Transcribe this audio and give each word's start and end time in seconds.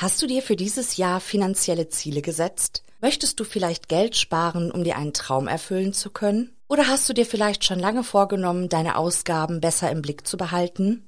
Hast 0.00 0.22
du 0.22 0.28
dir 0.28 0.42
für 0.42 0.54
dieses 0.54 0.96
Jahr 0.96 1.18
finanzielle 1.18 1.88
Ziele 1.88 2.22
gesetzt? 2.22 2.84
Möchtest 3.00 3.40
du 3.40 3.44
vielleicht 3.44 3.88
Geld 3.88 4.14
sparen, 4.14 4.70
um 4.70 4.84
dir 4.84 4.96
einen 4.96 5.12
Traum 5.12 5.48
erfüllen 5.48 5.92
zu 5.92 6.10
können? 6.10 6.54
Oder 6.68 6.86
hast 6.86 7.08
du 7.08 7.14
dir 7.14 7.26
vielleicht 7.26 7.64
schon 7.64 7.80
lange 7.80 8.04
vorgenommen, 8.04 8.68
deine 8.68 8.96
Ausgaben 8.96 9.60
besser 9.60 9.90
im 9.90 10.00
Blick 10.00 10.24
zu 10.24 10.36
behalten? 10.36 11.07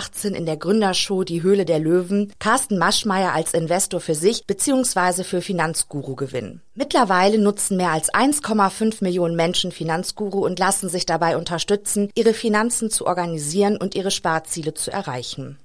2018 0.01 0.35
in 0.35 0.45
der 0.45 0.57
Gründershow 0.57 1.23
Die 1.23 1.43
Höhle 1.43 1.65
der 1.65 1.79
Löwen 1.79 2.33
Carsten 2.39 2.77
Maschmeyer 2.77 3.33
als 3.33 3.53
Investor 3.53 3.99
für 3.99 4.15
sich 4.15 4.45
bzw. 4.47 5.23
für 5.23 5.41
Finanzguru 5.41 6.15
gewinnen. 6.15 6.61
Mittlerweile 6.73 7.37
nutzen 7.37 7.77
mehr 7.77 7.91
als 7.91 8.11
1,5 8.13 9.03
Millionen 9.03 9.35
Menschen 9.35 9.71
Finanzguru 9.71 10.43
und 10.45 10.57
lassen 10.57 10.89
sich 10.89 11.05
dabei 11.05 11.37
unterstützen, 11.37 12.09
ihre 12.15 12.33
Finanzen 12.33 12.89
zu 12.89 13.05
organisieren 13.05 13.77
und 13.77 13.93
ihre 13.93 14.11
Sparziele 14.11 14.73
zu 14.73 14.91
erreichen. 14.91 15.57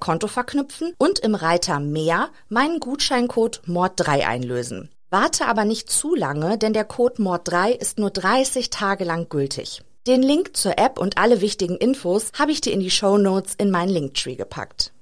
Konto 0.00 0.26
verknüpfen 0.26 0.94
und 0.98 1.20
im 1.20 1.34
Reiter 1.34 1.78
Mehr 1.78 2.30
meinen 2.48 2.80
Gutscheincode 2.80 3.62
MORD3 3.66 4.26
einlösen. 4.26 4.90
Warte 5.10 5.46
aber 5.46 5.64
nicht 5.64 5.90
zu 5.90 6.14
lange, 6.14 6.56
denn 6.56 6.72
der 6.72 6.84
Code 6.84 7.22
MORD3 7.22 7.70
ist 7.70 7.98
nur 7.98 8.10
30 8.10 8.70
Tage 8.70 9.04
lang 9.04 9.28
gültig. 9.28 9.82
Den 10.06 10.22
Link 10.22 10.56
zur 10.56 10.78
App 10.78 10.98
und 10.98 11.18
alle 11.18 11.40
wichtigen 11.40 11.76
Infos 11.76 12.32
habe 12.38 12.52
ich 12.52 12.60
dir 12.60 12.72
in 12.72 12.80
die 12.80 12.90
Show 12.90 13.18
Notes 13.18 13.54
in 13.58 13.70
meinen 13.70 13.90
Linktree 13.90 14.34
gepackt. 14.34 14.92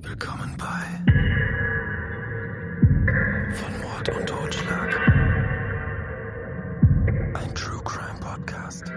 Willkommen 0.00 0.54
bei 0.58 1.12
Von 3.54 3.80
Mord 3.80 4.08
und 4.10 4.26
Totschlag. 4.26 5.00
Ein 7.34 7.54
True 7.54 7.80
Crime 7.84 8.20
Podcast. 8.20 8.92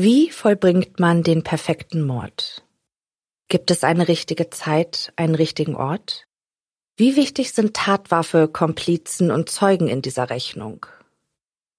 Wie 0.00 0.30
vollbringt 0.30 1.00
man 1.00 1.24
den 1.24 1.42
perfekten 1.42 2.06
Mord? 2.06 2.64
Gibt 3.48 3.72
es 3.72 3.82
eine 3.82 4.06
richtige 4.06 4.48
Zeit, 4.48 5.12
einen 5.16 5.34
richtigen 5.34 5.74
Ort? 5.74 6.24
Wie 6.96 7.16
wichtig 7.16 7.52
sind 7.52 7.74
Tatwaffe, 7.74 8.46
Komplizen 8.46 9.32
und 9.32 9.50
Zeugen 9.50 9.88
in 9.88 10.00
dieser 10.00 10.30
Rechnung? 10.30 10.86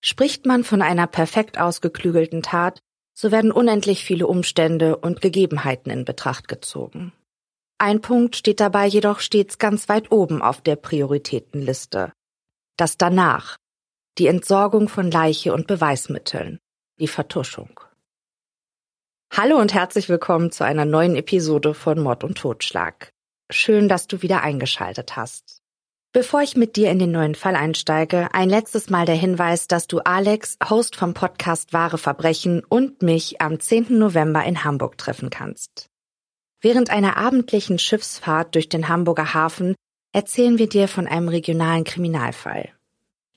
Spricht 0.02 0.46
man 0.46 0.66
von 0.66 0.82
einer 0.82 1.08
perfekt 1.08 1.58
ausgeklügelten 1.58 2.42
Tat, 2.42 2.82
so 3.14 3.32
werden 3.32 3.54
unendlich 3.54 4.04
viele 4.04 4.28
Umstände 4.28 4.98
und 4.98 5.22
Gegebenheiten 5.22 5.90
in 5.90 6.04
Betracht 6.04 6.50
gezogen. 6.50 7.14
Ein 7.78 8.02
Punkt 8.02 8.36
steht 8.36 8.60
dabei 8.60 8.86
jedoch 8.86 9.22
stets 9.22 9.60
ganz 9.60 9.88
weit 9.88 10.12
oben 10.12 10.42
auf 10.42 10.60
der 10.60 10.76
Prioritätenliste. 10.76 12.12
Das 12.76 12.98
danach, 12.98 13.56
die 14.18 14.28
Entsorgung 14.28 14.90
von 14.90 15.10
Leiche 15.10 15.54
und 15.54 15.68
Beweismitteln, 15.68 16.60
die 17.00 17.08
Vertuschung. 17.08 17.80
Hallo 19.32 19.60
und 19.60 19.76
herzlich 19.76 20.10
willkommen 20.10 20.52
zu 20.52 20.66
einer 20.66 20.86
neuen 20.86 21.16
Episode 21.16 21.76
von 21.76 22.00
Mord 22.00 22.24
und 22.24 22.36
Totschlag. 22.40 23.12
Schön, 23.52 23.88
dass 23.88 24.08
du 24.08 24.24
wieder 24.24 24.42
eingeschaltet 24.42 25.16
hast. 25.16 25.62
Bevor 26.12 26.42
ich 26.42 26.58
mit 26.58 26.76
dir 26.76 26.90
in 26.90 26.98
den 26.98 27.12
neuen 27.12 27.36
Fall 27.36 27.56
einsteige, 27.56 28.34
ein 28.34 28.50
letztes 28.50 28.90
Mal 28.90 29.06
der 29.06 29.16
Hinweis, 29.16 29.68
dass 29.68 29.86
du 29.86 30.00
Alex, 30.00 30.58
Host 30.68 30.96
vom 30.96 31.14
Podcast 31.14 31.74
Wahre 31.74 32.00
Verbrechen 32.00 32.64
und 32.68 33.04
mich 33.04 33.40
am 33.40 33.60
10. 33.60 34.00
November 34.00 34.44
in 34.44 34.64
Hamburg 34.64 34.98
treffen 34.98 35.30
kannst. 35.30 35.90
Während 36.60 36.90
einer 36.90 37.16
abendlichen 37.16 37.78
Schiffsfahrt 37.78 38.56
durch 38.56 38.68
den 38.68 38.90
Hamburger 38.90 39.36
Hafen 39.36 39.76
erzählen 40.12 40.58
wir 40.58 40.68
dir 40.68 40.88
von 40.88 41.08
einem 41.08 41.30
regionalen 41.30 41.84
Kriminalfall. 41.84 42.74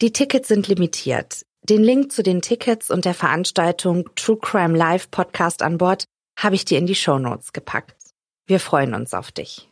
Die 0.00 0.10
Tickets 0.10 0.48
sind 0.48 0.68
limitiert. 0.68 1.42
Den 1.68 1.84
Link 1.84 2.10
zu 2.10 2.24
den 2.24 2.42
Tickets 2.42 2.90
und 2.90 3.04
der 3.04 3.14
Veranstaltung 3.14 4.10
True 4.16 4.36
Crime 4.36 4.76
Live 4.76 5.12
Podcast 5.12 5.62
an 5.62 5.78
Bord 5.78 6.06
habe 6.36 6.56
ich 6.56 6.64
dir 6.64 6.76
in 6.76 6.86
die 6.86 6.96
Show 6.96 7.20
Notes 7.20 7.52
gepackt. 7.52 7.94
Wir 8.46 8.58
freuen 8.58 8.94
uns 8.94 9.14
auf 9.14 9.30
dich. 9.30 9.70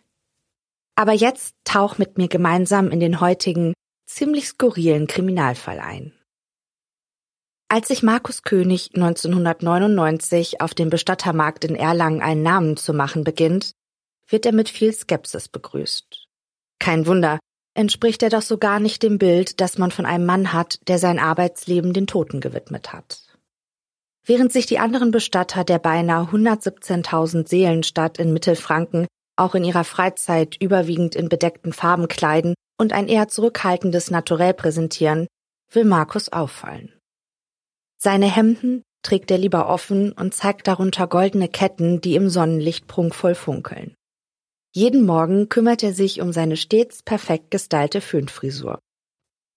Aber 0.95 1.13
jetzt 1.13 1.57
tauch 1.65 1.99
mit 1.99 2.17
mir 2.17 2.29
gemeinsam 2.29 2.93
in 2.93 3.01
den 3.01 3.21
heutigen, 3.21 3.75
ziemlich 4.07 4.47
skurrilen 4.47 5.09
Kriminalfall 5.09 5.81
ein. 5.81 6.13
Als 7.69 7.89
sich 7.89 8.05
Markus 8.05 8.45
König 8.45 8.91
1999 8.95 10.61
auf 10.61 10.75
dem 10.75 10.91
Bestattermarkt 10.91 11.65
in 11.65 11.75
Erlangen 11.75 12.23
einen 12.23 12.45
Namen 12.45 12.77
zu 12.77 12.93
machen 12.93 13.25
beginnt, 13.25 13.73
wird 14.29 14.47
er 14.47 14.53
mit 14.53 14.69
viel 14.69 14.93
Skepsis 14.93 15.49
begrüßt. 15.49 16.29
Kein 16.79 17.07
Wunder, 17.07 17.41
entspricht 17.81 18.23
er 18.23 18.31
doch 18.31 18.43
so 18.43 18.59
gar 18.59 18.79
nicht 18.79 19.03
dem 19.03 19.19
Bild, 19.19 19.61
das 19.61 19.79
man 19.79 19.91
von 19.91 20.07
einem 20.07 20.27
Mann 20.27 20.53
hat, 20.53 20.79
der 20.87 20.99
sein 20.99 21.19
Arbeitsleben 21.19 21.93
den 21.93 22.07
Toten 22.07 22.41
gewidmet 22.41 22.93
hat. 22.93 23.23
Während 24.25 24.53
sich 24.53 24.67
die 24.67 24.79
anderen 24.79 25.11
Bestatter 25.11 25.65
der 25.65 25.79
beinahe 25.79 26.27
117.000 26.27 27.49
Seelenstadt 27.49 28.19
in 28.19 28.33
Mittelfranken 28.33 29.07
auch 29.37 29.55
in 29.55 29.65
ihrer 29.65 29.85
Freizeit 29.85 30.57
überwiegend 30.61 31.17
in 31.17 31.31
bedeckten 31.31 31.73
Farben 31.73 32.09
kleiden 32.09 32.55
und 32.79 32.93
ein 32.93 33.09
eher 33.09 33.29
zurückhaltendes 33.29 34.11
Naturell 34.11 34.53
präsentieren, 34.53 35.27
will 35.73 35.85
Markus 35.85 36.31
auffallen. 36.31 36.93
Seine 37.97 38.27
Hemden 38.27 38.83
trägt 39.03 39.31
er 39.31 39.39
lieber 39.39 39.69
offen 39.69 40.13
und 40.13 40.35
zeigt 40.35 40.69
darunter 40.69 41.07
goldene 41.07 41.49
Ketten, 41.49 42.01
die 42.03 42.15
im 42.17 42.29
Sonnenlicht 42.29 42.87
prunkvoll 42.87 43.35
funkeln. 43.35 43.95
Jeden 44.73 45.05
Morgen 45.05 45.49
kümmert 45.49 45.83
er 45.83 45.93
sich 45.93 46.21
um 46.21 46.33
seine 46.33 46.57
stets 46.57 47.03
perfekt 47.03 47.51
gestylte 47.51 48.01
Föhnfrisur. 48.01 48.79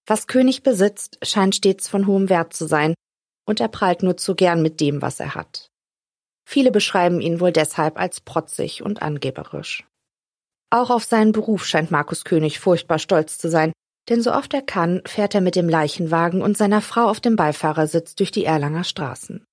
Was 0.07 0.25
König 0.25 0.63
besitzt, 0.63 1.19
scheint 1.21 1.56
stets 1.56 1.88
von 1.88 2.07
hohem 2.07 2.30
Wert 2.30 2.54
zu 2.54 2.68
sein, 2.68 2.95
und 3.45 3.60
er 3.60 3.68
prahlt 3.68 4.01
nur 4.01 4.18
zu 4.18 4.33
gern 4.33 4.63
mit 4.63 4.80
dem, 4.80 5.04
was 5.04 5.19
er 5.19 5.36
hat. 5.36 5.68
Viele 6.50 6.71
beschreiben 6.71 7.21
ihn 7.21 7.39
wohl 7.39 7.51
deshalb 7.51 8.00
als 8.00 8.21
protzig 8.21 8.81
und 8.81 9.04
angeberisch. 9.04 9.86
Auch 10.71 10.89
auf 10.89 11.04
seinen 11.04 11.31
Beruf 11.31 11.65
scheint 11.65 11.92
Markus 11.92 12.25
König 12.25 12.60
furchtbar 12.60 12.98
stolz 12.98 13.38
zu 13.38 13.50
sein, 13.50 13.71
denn 14.10 14.21
so 14.21 14.33
oft 14.33 14.54
er 14.56 14.63
kann, 14.63 15.04
fährt 15.06 15.36
er 15.36 15.42
mit 15.42 15.56
dem 15.56 15.69
Leichenwagen 15.69 16.42
und 16.42 16.57
seiner 16.57 16.81
Frau 16.81 17.07
auf 17.07 17.19
dem 17.19 17.36
Beifahrersitz 17.36 18.15
durch 18.15 18.31
die 18.31 18.45
Erlanger 18.45 18.83
Straßen. 18.83 19.45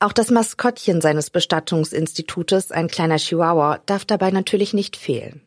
Auch 0.00 0.12
das 0.12 0.30
Maskottchen 0.30 1.00
seines 1.00 1.30
Bestattungsinstitutes, 1.30 2.70
ein 2.70 2.86
kleiner 2.86 3.16
Chihuahua, 3.16 3.78
darf 3.86 4.04
dabei 4.04 4.30
natürlich 4.30 4.72
nicht 4.72 4.96
fehlen. 4.96 5.42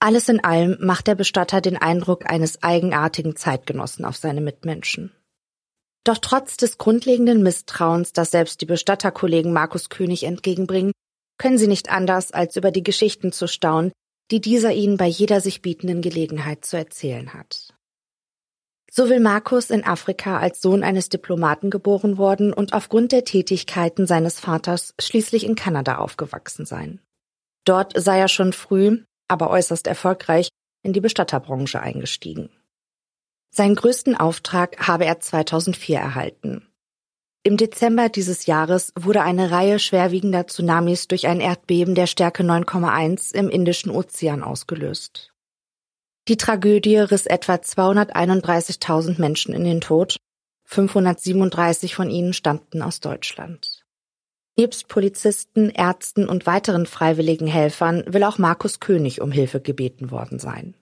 Alles 0.00 0.28
in 0.28 0.42
allem 0.42 0.76
macht 0.80 1.06
der 1.06 1.14
Bestatter 1.14 1.60
den 1.60 1.76
Eindruck 1.76 2.28
eines 2.28 2.62
eigenartigen 2.62 3.36
Zeitgenossen 3.36 4.04
auf 4.04 4.16
seine 4.16 4.40
Mitmenschen. 4.40 5.12
Doch 6.02 6.18
trotz 6.18 6.56
des 6.56 6.78
grundlegenden 6.78 7.42
Misstrauens, 7.42 8.12
das 8.12 8.30
selbst 8.30 8.60
die 8.60 8.66
Bestatterkollegen 8.66 9.52
Markus 9.52 9.88
König 9.88 10.24
entgegenbringen, 10.24 10.92
können 11.38 11.56
sie 11.56 11.68
nicht 11.68 11.90
anders, 11.90 12.32
als 12.32 12.56
über 12.56 12.70
die 12.70 12.82
Geschichten 12.82 13.32
zu 13.32 13.46
staunen, 13.46 13.92
die 14.30 14.40
dieser 14.40 14.72
ihnen 14.72 14.96
bei 14.96 15.06
jeder 15.06 15.40
sich 15.40 15.62
bietenden 15.62 16.02
Gelegenheit 16.02 16.64
zu 16.64 16.76
erzählen 16.76 17.32
hat. 17.32 17.63
So 18.96 19.08
will 19.08 19.18
Markus 19.18 19.70
in 19.70 19.82
Afrika 19.82 20.38
als 20.38 20.60
Sohn 20.62 20.84
eines 20.84 21.08
Diplomaten 21.08 21.68
geboren 21.68 22.16
worden 22.16 22.52
und 22.52 22.74
aufgrund 22.74 23.10
der 23.10 23.24
Tätigkeiten 23.24 24.06
seines 24.06 24.38
Vaters 24.38 24.94
schließlich 25.00 25.44
in 25.44 25.56
Kanada 25.56 25.98
aufgewachsen 25.98 26.64
sein. 26.64 27.00
Dort 27.64 27.92
sei 28.00 28.20
er 28.20 28.28
schon 28.28 28.52
früh, 28.52 29.02
aber 29.26 29.50
äußerst 29.50 29.88
erfolgreich, 29.88 30.48
in 30.84 30.92
die 30.92 31.00
Bestatterbranche 31.00 31.80
eingestiegen. 31.80 32.50
Seinen 33.50 33.74
größten 33.74 34.14
Auftrag 34.14 34.86
habe 34.86 35.06
er 35.06 35.18
2004 35.18 35.98
erhalten. 35.98 36.64
Im 37.42 37.56
Dezember 37.56 38.08
dieses 38.08 38.46
Jahres 38.46 38.92
wurde 38.96 39.22
eine 39.22 39.50
Reihe 39.50 39.80
schwerwiegender 39.80 40.46
Tsunamis 40.46 41.08
durch 41.08 41.26
ein 41.26 41.40
Erdbeben 41.40 41.96
der 41.96 42.06
Stärke 42.06 42.44
9,1 42.44 43.34
im 43.34 43.48
Indischen 43.50 43.90
Ozean 43.90 44.44
ausgelöst. 44.44 45.33
Die 46.26 46.38
Tragödie 46.38 46.96
riss 46.96 47.26
etwa 47.26 47.56
231.000 47.56 49.20
Menschen 49.20 49.54
in 49.54 49.64
den 49.64 49.82
Tod. 49.82 50.16
537 50.64 51.94
von 51.94 52.08
ihnen 52.08 52.32
stammten 52.32 52.80
aus 52.80 53.00
Deutschland. 53.00 53.84
Nebst 54.56 54.88
Polizisten, 54.88 55.68
Ärzten 55.68 56.26
und 56.26 56.46
weiteren 56.46 56.86
freiwilligen 56.86 57.46
Helfern 57.46 58.04
will 58.06 58.24
auch 58.24 58.38
Markus 58.38 58.80
König 58.80 59.20
um 59.20 59.32
Hilfe 59.32 59.60
gebeten 59.60 60.10
worden 60.10 60.38
sein. 60.38 60.74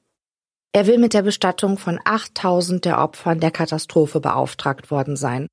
Er 0.72 0.86
will 0.86 0.98
mit 0.98 1.12
der 1.12 1.22
Bestattung 1.22 1.76
von 1.76 1.98
8000 2.04 2.84
der 2.84 3.00
Opfern 3.00 3.40
der 3.40 3.50
Katastrophe 3.50 4.20
beauftragt 4.20 4.92
worden 4.92 5.16
sein. 5.16 5.48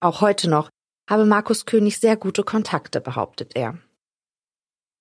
Auch 0.00 0.20
heute 0.20 0.48
noch 0.48 0.70
habe 1.10 1.24
Markus 1.24 1.66
König 1.66 1.98
sehr 1.98 2.16
gute 2.16 2.44
Kontakte, 2.44 3.00
behauptet 3.00 3.56
er. 3.56 3.78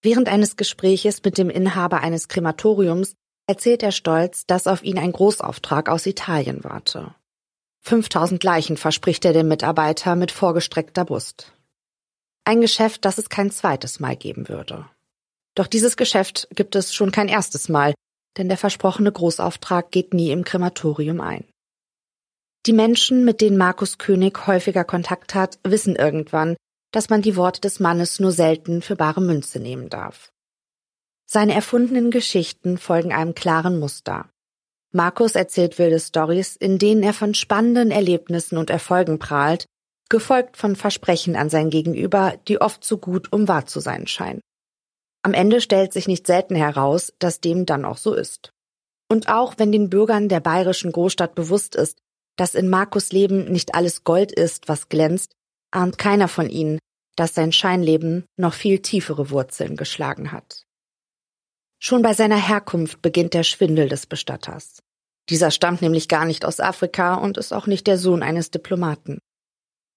Während 0.01 0.27
eines 0.27 0.55
Gespräches 0.55 1.23
mit 1.23 1.37
dem 1.37 1.49
Inhaber 1.49 1.99
eines 1.99 2.27
Krematoriums 2.27 3.13
erzählt 3.47 3.81
er 3.81 3.91
stolz, 3.91 4.45
dass 4.45 4.67
auf 4.67 4.83
ihn 4.83 4.99
ein 4.99 5.11
Großauftrag 5.11 5.89
aus 5.89 6.05
Italien 6.05 6.63
warte. 6.63 7.15
5000 7.81 8.43
Leichen 8.43 8.77
verspricht 8.77 9.23
er 9.25 9.33
dem 9.33 9.47
Mitarbeiter 9.47 10.15
mit 10.15 10.31
vorgestreckter 10.31 11.05
Brust. 11.05 11.53
Ein 12.43 12.61
Geschäft, 12.61 13.05
das 13.05 13.17
es 13.17 13.29
kein 13.29 13.49
zweites 13.49 13.99
Mal 13.99 14.15
geben 14.15 14.49
würde. 14.49 14.85
Doch 15.55 15.67
dieses 15.67 15.97
Geschäft 15.97 16.47
gibt 16.51 16.75
es 16.75 16.93
schon 16.93 17.11
kein 17.11 17.29
erstes 17.29 17.69
Mal, 17.69 17.93
denn 18.37 18.49
der 18.49 18.57
versprochene 18.57 19.11
Großauftrag 19.11 19.91
geht 19.91 20.13
nie 20.13 20.31
im 20.31 20.43
Krematorium 20.43 21.21
ein. 21.21 21.45
Die 22.65 22.73
Menschen, 22.73 23.23
mit 23.23 23.41
denen 23.41 23.57
Markus 23.57 23.97
König 23.97 24.45
häufiger 24.45 24.83
Kontakt 24.83 25.33
hat, 25.33 25.57
wissen 25.63 25.95
irgendwann, 25.95 26.57
dass 26.91 27.09
man 27.09 27.21
die 27.21 27.35
Worte 27.35 27.61
des 27.61 27.79
Mannes 27.79 28.19
nur 28.19 28.31
selten 28.31 28.81
für 28.81 28.95
bare 28.95 29.21
Münze 29.21 29.59
nehmen 29.59 29.89
darf. 29.89 30.31
Seine 31.29 31.53
erfundenen 31.53 32.09
Geschichten 32.09 32.77
folgen 32.77 33.11
einem 33.11 33.35
klaren 33.35 33.79
Muster. 33.79 34.29
Markus 34.93 35.35
erzählt 35.35 35.77
wilde 35.77 35.99
Stories, 35.99 36.55
in 36.55 36.79
denen 36.79 37.03
er 37.03 37.13
von 37.13 37.33
spannenden 37.33 37.91
Erlebnissen 37.91 38.57
und 38.57 38.69
Erfolgen 38.69 39.19
prahlt, 39.19 39.65
gefolgt 40.07 40.55
von 40.55 40.77
Versprechen 40.77 41.35
an 41.35 41.49
sein 41.49 41.69
Gegenüber, 41.69 42.35
die 42.47 42.61
oft 42.61 42.81
zu 42.81 42.97
gut, 42.97 43.33
um 43.33 43.49
wahr 43.49 43.65
zu 43.65 43.81
sein 43.81 44.07
scheinen. 44.07 44.39
Am 45.21 45.33
Ende 45.33 45.59
stellt 45.59 45.91
sich 45.91 46.07
nicht 46.07 46.25
selten 46.25 46.55
heraus, 46.55 47.13
dass 47.19 47.41
dem 47.41 47.65
dann 47.65 47.83
auch 47.83 47.97
so 47.97 48.13
ist. 48.13 48.51
Und 49.09 49.27
auch 49.27 49.55
wenn 49.57 49.73
den 49.73 49.89
Bürgern 49.89 50.29
der 50.29 50.39
bayerischen 50.39 50.93
Großstadt 50.93 51.35
bewusst 51.35 51.75
ist, 51.75 51.97
dass 52.37 52.55
in 52.55 52.69
Markus 52.69 53.11
Leben 53.11 53.51
nicht 53.51 53.75
alles 53.75 54.05
Gold 54.05 54.31
ist, 54.31 54.69
was 54.69 54.87
glänzt, 54.87 55.33
ahnt 55.71 55.97
keiner 55.97 56.29
von 56.29 56.49
ihnen, 56.49 56.79
dass 57.17 57.33
sein 57.33 57.51
Scheinleben 57.51 58.25
noch 58.37 58.53
viel 58.53 58.79
tiefere 58.79 59.29
Wurzeln 59.29 59.75
geschlagen 59.75 60.31
hat. 60.31 60.66
Schon 61.79 62.01
bei 62.01 62.13
seiner 62.13 62.37
Herkunft 62.37 63.01
beginnt 63.01 63.33
der 63.33 63.43
Schwindel 63.43 63.87
des 63.87 64.05
Bestatters. 64.05 64.81
Dieser 65.29 65.51
stammt 65.51 65.81
nämlich 65.81 66.07
gar 66.07 66.25
nicht 66.25 66.45
aus 66.45 66.59
Afrika 66.59 67.15
und 67.15 67.37
ist 67.37 67.53
auch 67.53 67.67
nicht 67.67 67.85
der 67.85 67.97
Sohn 67.97 68.23
eines 68.23 68.49
Diplomaten. 68.49 69.19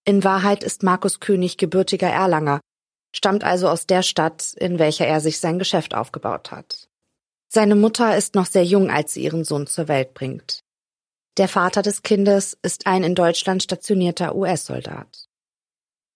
In 0.05 0.25
Wahrheit 0.25 0.65
ist 0.65 0.83
Markus 0.83 1.21
König 1.21 1.57
gebürtiger 1.57 2.09
Erlanger, 2.09 2.61
stammt 3.15 3.45
also 3.45 3.69
aus 3.69 3.87
der 3.87 4.03
Stadt, 4.03 4.55
in 4.57 4.79
welcher 4.79 5.07
er 5.07 5.21
sich 5.21 5.41
sein 5.41 5.59
Geschäft 5.59 5.95
aufgebaut 5.95 6.51
hat. 6.51 6.89
Seine 7.49 7.77
Mutter 7.77 8.17
ist 8.17 8.35
noch 8.35 8.47
sehr 8.47 8.65
jung, 8.65 8.91
als 8.91 9.15
sie 9.15 9.25
ihren 9.25 9.45
Sohn 9.45 9.67
zur 9.67 9.89
Welt 9.89 10.15
bringt. 10.15 10.61
Der 11.37 11.49
Vater 11.49 11.83
des 11.83 12.03
Kindes 12.03 12.57
ist 12.63 12.87
ein 12.87 13.03
in 13.03 13.15
Deutschland 13.15 13.63
stationierter 13.63 14.35
US-Soldat. 14.35 15.27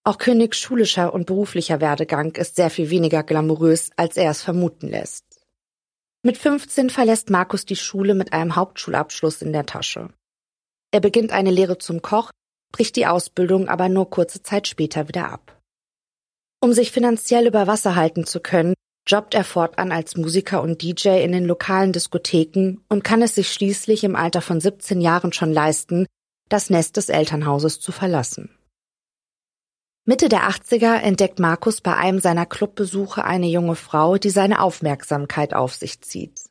Auch 0.04 0.18
Königs 0.18 0.58
schulischer 0.58 1.14
und 1.14 1.26
beruflicher 1.26 1.80
Werdegang 1.80 2.34
ist 2.34 2.56
sehr 2.56 2.70
viel 2.70 2.90
weniger 2.90 3.22
glamourös, 3.22 3.90
als 3.96 4.16
er 4.16 4.30
es 4.30 4.42
vermuten 4.42 4.88
lässt. 4.88 5.33
Mit 6.26 6.38
15 6.38 6.88
verlässt 6.88 7.28
Markus 7.28 7.66
die 7.66 7.76
Schule 7.76 8.14
mit 8.14 8.32
einem 8.32 8.56
Hauptschulabschluss 8.56 9.42
in 9.42 9.52
der 9.52 9.66
Tasche. 9.66 10.08
Er 10.90 11.00
beginnt 11.00 11.32
eine 11.32 11.50
Lehre 11.50 11.76
zum 11.76 12.00
Koch, 12.00 12.30
bricht 12.72 12.96
die 12.96 13.06
Ausbildung 13.06 13.68
aber 13.68 13.90
nur 13.90 14.08
kurze 14.08 14.42
Zeit 14.42 14.66
später 14.66 15.06
wieder 15.06 15.30
ab. 15.30 15.60
Um 16.62 16.72
sich 16.72 16.92
finanziell 16.92 17.46
über 17.46 17.66
Wasser 17.66 17.94
halten 17.94 18.24
zu 18.24 18.40
können, 18.40 18.72
jobbt 19.06 19.34
er 19.34 19.44
fortan 19.44 19.92
als 19.92 20.16
Musiker 20.16 20.62
und 20.62 20.80
DJ 20.80 21.22
in 21.22 21.32
den 21.32 21.44
lokalen 21.44 21.92
Diskotheken 21.92 22.78
und 22.88 23.04
kann 23.04 23.20
es 23.20 23.34
sich 23.34 23.52
schließlich 23.52 24.02
im 24.02 24.16
Alter 24.16 24.40
von 24.40 24.62
17 24.62 25.02
Jahren 25.02 25.34
schon 25.34 25.52
leisten, 25.52 26.06
das 26.48 26.70
Nest 26.70 26.96
des 26.96 27.10
Elternhauses 27.10 27.80
zu 27.80 27.92
verlassen. 27.92 28.53
Mitte 30.06 30.28
der 30.28 30.50
80er 30.50 30.96
entdeckt 30.96 31.38
Markus 31.38 31.80
bei 31.80 31.96
einem 31.96 32.20
seiner 32.20 32.44
Clubbesuche 32.44 33.24
eine 33.24 33.46
junge 33.46 33.74
Frau, 33.74 34.18
die 34.18 34.28
seine 34.28 34.60
Aufmerksamkeit 34.60 35.54
auf 35.54 35.74
sich 35.74 36.02
zieht. 36.02 36.50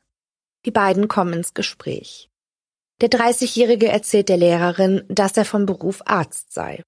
Die 0.66 0.72
beiden 0.72 1.08
kommen 1.08 1.34
ins 1.34 1.54
Gespräch. 1.54 2.30
Der 3.02 3.10
30-Jährige 3.10 3.90
erzählt 3.90 4.30
der 4.30 4.38
Lehrerin, 4.38 5.04
dass 5.08 5.38
er 5.38 5.46
vom 5.46 5.68
Beruf 5.68 6.02
Arzt 6.06 6.52
sei. 6.52 6.82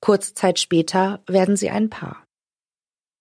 Kurze 0.00 0.32
Zeit 0.32 0.58
später 0.58 1.22
werden 1.26 1.56
sie 1.56 1.68
ein 1.68 1.90
Paar. 1.90 2.24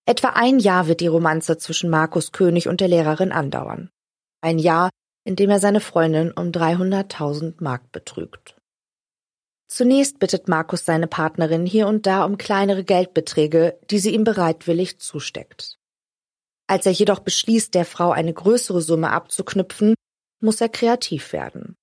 Etwa 0.06 0.30
ein 0.30 0.60
Jahr 0.60 0.88
wird 0.88 1.02
die 1.02 1.08
Romanze 1.08 1.58
zwischen 1.58 1.90
Markus 1.90 2.32
König 2.32 2.70
und 2.70 2.80
der 2.80 2.88
Lehrerin 2.88 3.34
andauern. 3.34 3.90
Ein 4.42 4.58
Jahr, 4.58 4.90
in 5.26 5.36
dem 5.36 5.50
er 5.50 5.60
seine 5.60 5.82
Freundin 5.82 6.32
um 6.32 6.52
300.000 6.52 7.62
Mark 7.62 7.92
betrügt. 7.92 8.59
Zunächst 9.72 10.18
bittet 10.18 10.48
Markus 10.48 10.84
seine 10.84 11.08
Partnerin 11.08 11.66
hier 11.66 11.88
und 11.88 12.08
da 12.08 12.26
um 12.26 12.38
kleinere 12.38 12.84
Geldbeträge, 12.84 13.80
die 13.92 14.00
sie 14.00 14.14
ihm 14.14 14.24
bereitwillig 14.24 15.00
zusteckt. 15.00 15.78
Als 16.68 16.88
er 16.88 16.92
jedoch 16.92 17.20
beschließt, 17.20 17.74
der 17.76 17.86
Frau 17.86 18.12
eine 18.12 18.34
größere 18.34 18.82
Summe 18.82 19.12
abzuknüpfen, 19.12 19.94
muss 20.42 20.60
er 20.60 20.70
kreativ 20.70 21.34
werden. 21.34 21.76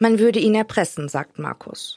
Man 0.00 0.18
würde 0.18 0.40
ihn 0.40 0.54
erpressen, 0.54 1.08
sagt 1.08 1.38
Markus. 1.38 1.96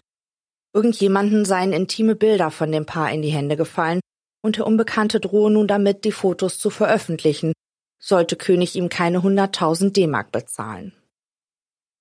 Irgendjemanden 0.74 1.46
seien 1.46 1.74
intime 1.74 2.16
Bilder 2.16 2.52
von 2.52 2.72
dem 2.72 2.86
Paar 2.86 3.12
in 3.12 3.22
die 3.22 3.30
Hände 3.30 3.58
gefallen, 3.58 4.00
und 4.44 4.58
der 4.58 4.68
Unbekannte 4.68 5.20
drohe 5.20 5.50
nun 5.50 5.68
damit, 5.68 6.04
die 6.04 6.12
Fotos 6.12 6.60
zu 6.60 6.70
veröffentlichen, 6.70 7.54
sollte 8.00 8.36
König 8.36 8.76
ihm 8.76 8.90
keine 8.90 9.20
100.000 9.20 9.92
D-Mark 9.92 10.32
bezahlen. 10.32 10.94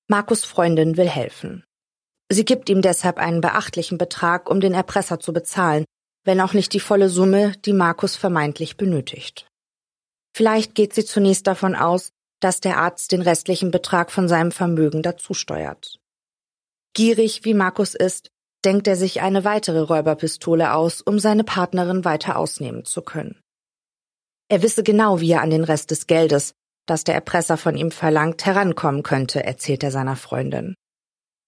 Markus 0.09 0.45
Freundin 0.45 0.97
will 0.97 1.09
helfen. 1.09 1.65
Sie 2.33 2.47
gibt 2.47 2.71
ihm 2.71 2.81
deshalb 2.81 3.19
einen 3.19 3.43
beachtlichen 3.43 3.99
Betrag, 3.99 4.49
um 4.49 4.61
den 4.61 4.73
Erpresser 4.73 5.21
zu 5.21 5.35
bezahlen, 5.35 5.85
wenn 6.25 6.41
auch 6.41 6.55
nicht 6.55 6.73
die 6.73 6.81
volle 6.81 7.11
Summe, 7.11 7.53
die 7.67 7.75
Markus 7.75 8.17
vermeintlich 8.17 8.79
benötigt. 8.79 9.47
Vielleicht 10.35 10.75
geht 10.75 10.95
sie 10.95 11.05
zunächst 11.05 11.47
davon 11.47 11.75
aus, 11.75 12.11
dass 12.41 12.61
der 12.61 12.79
Arzt 12.79 13.13
den 13.13 13.21
restlichen 13.21 13.71
Betrag 13.71 14.11
von 14.11 14.29
seinem 14.29 14.51
Vermögen 14.51 15.03
dazusteuert. 15.03 15.99
Gierig 16.95 17.45
wie 17.45 17.53
Markus 17.53 17.95
ist, 17.95 18.31
denkt 18.65 18.89
er 18.89 18.97
sich 18.97 19.21
eine 19.21 19.45
weitere 19.45 19.81
Räuberpistole 19.81 20.73
aus, 20.73 21.03
um 21.03 21.19
seine 21.19 21.45
Partnerin 21.45 22.07
weiter 22.07 22.39
ausnehmen 22.39 22.87
zu 22.87 23.03
können. 23.03 23.43
Er 24.49 24.63
wisse 24.63 24.83
genau, 24.83 25.21
wie 25.21 25.33
er 25.33 25.43
an 25.43 25.51
den 25.51 25.65
Rest 25.65 25.91
des 25.91 26.07
Geldes, 26.07 26.55
das 26.87 27.05
der 27.05 27.15
Erpresser 27.15 27.59
von 27.59 27.77
ihm 27.77 27.91
verlangt, 27.91 28.47
herankommen 28.47 29.03
könnte, 29.03 29.45
erzählt 29.45 29.83
er 29.83 29.91
seiner 29.91 30.17
Freundin. 30.17 30.75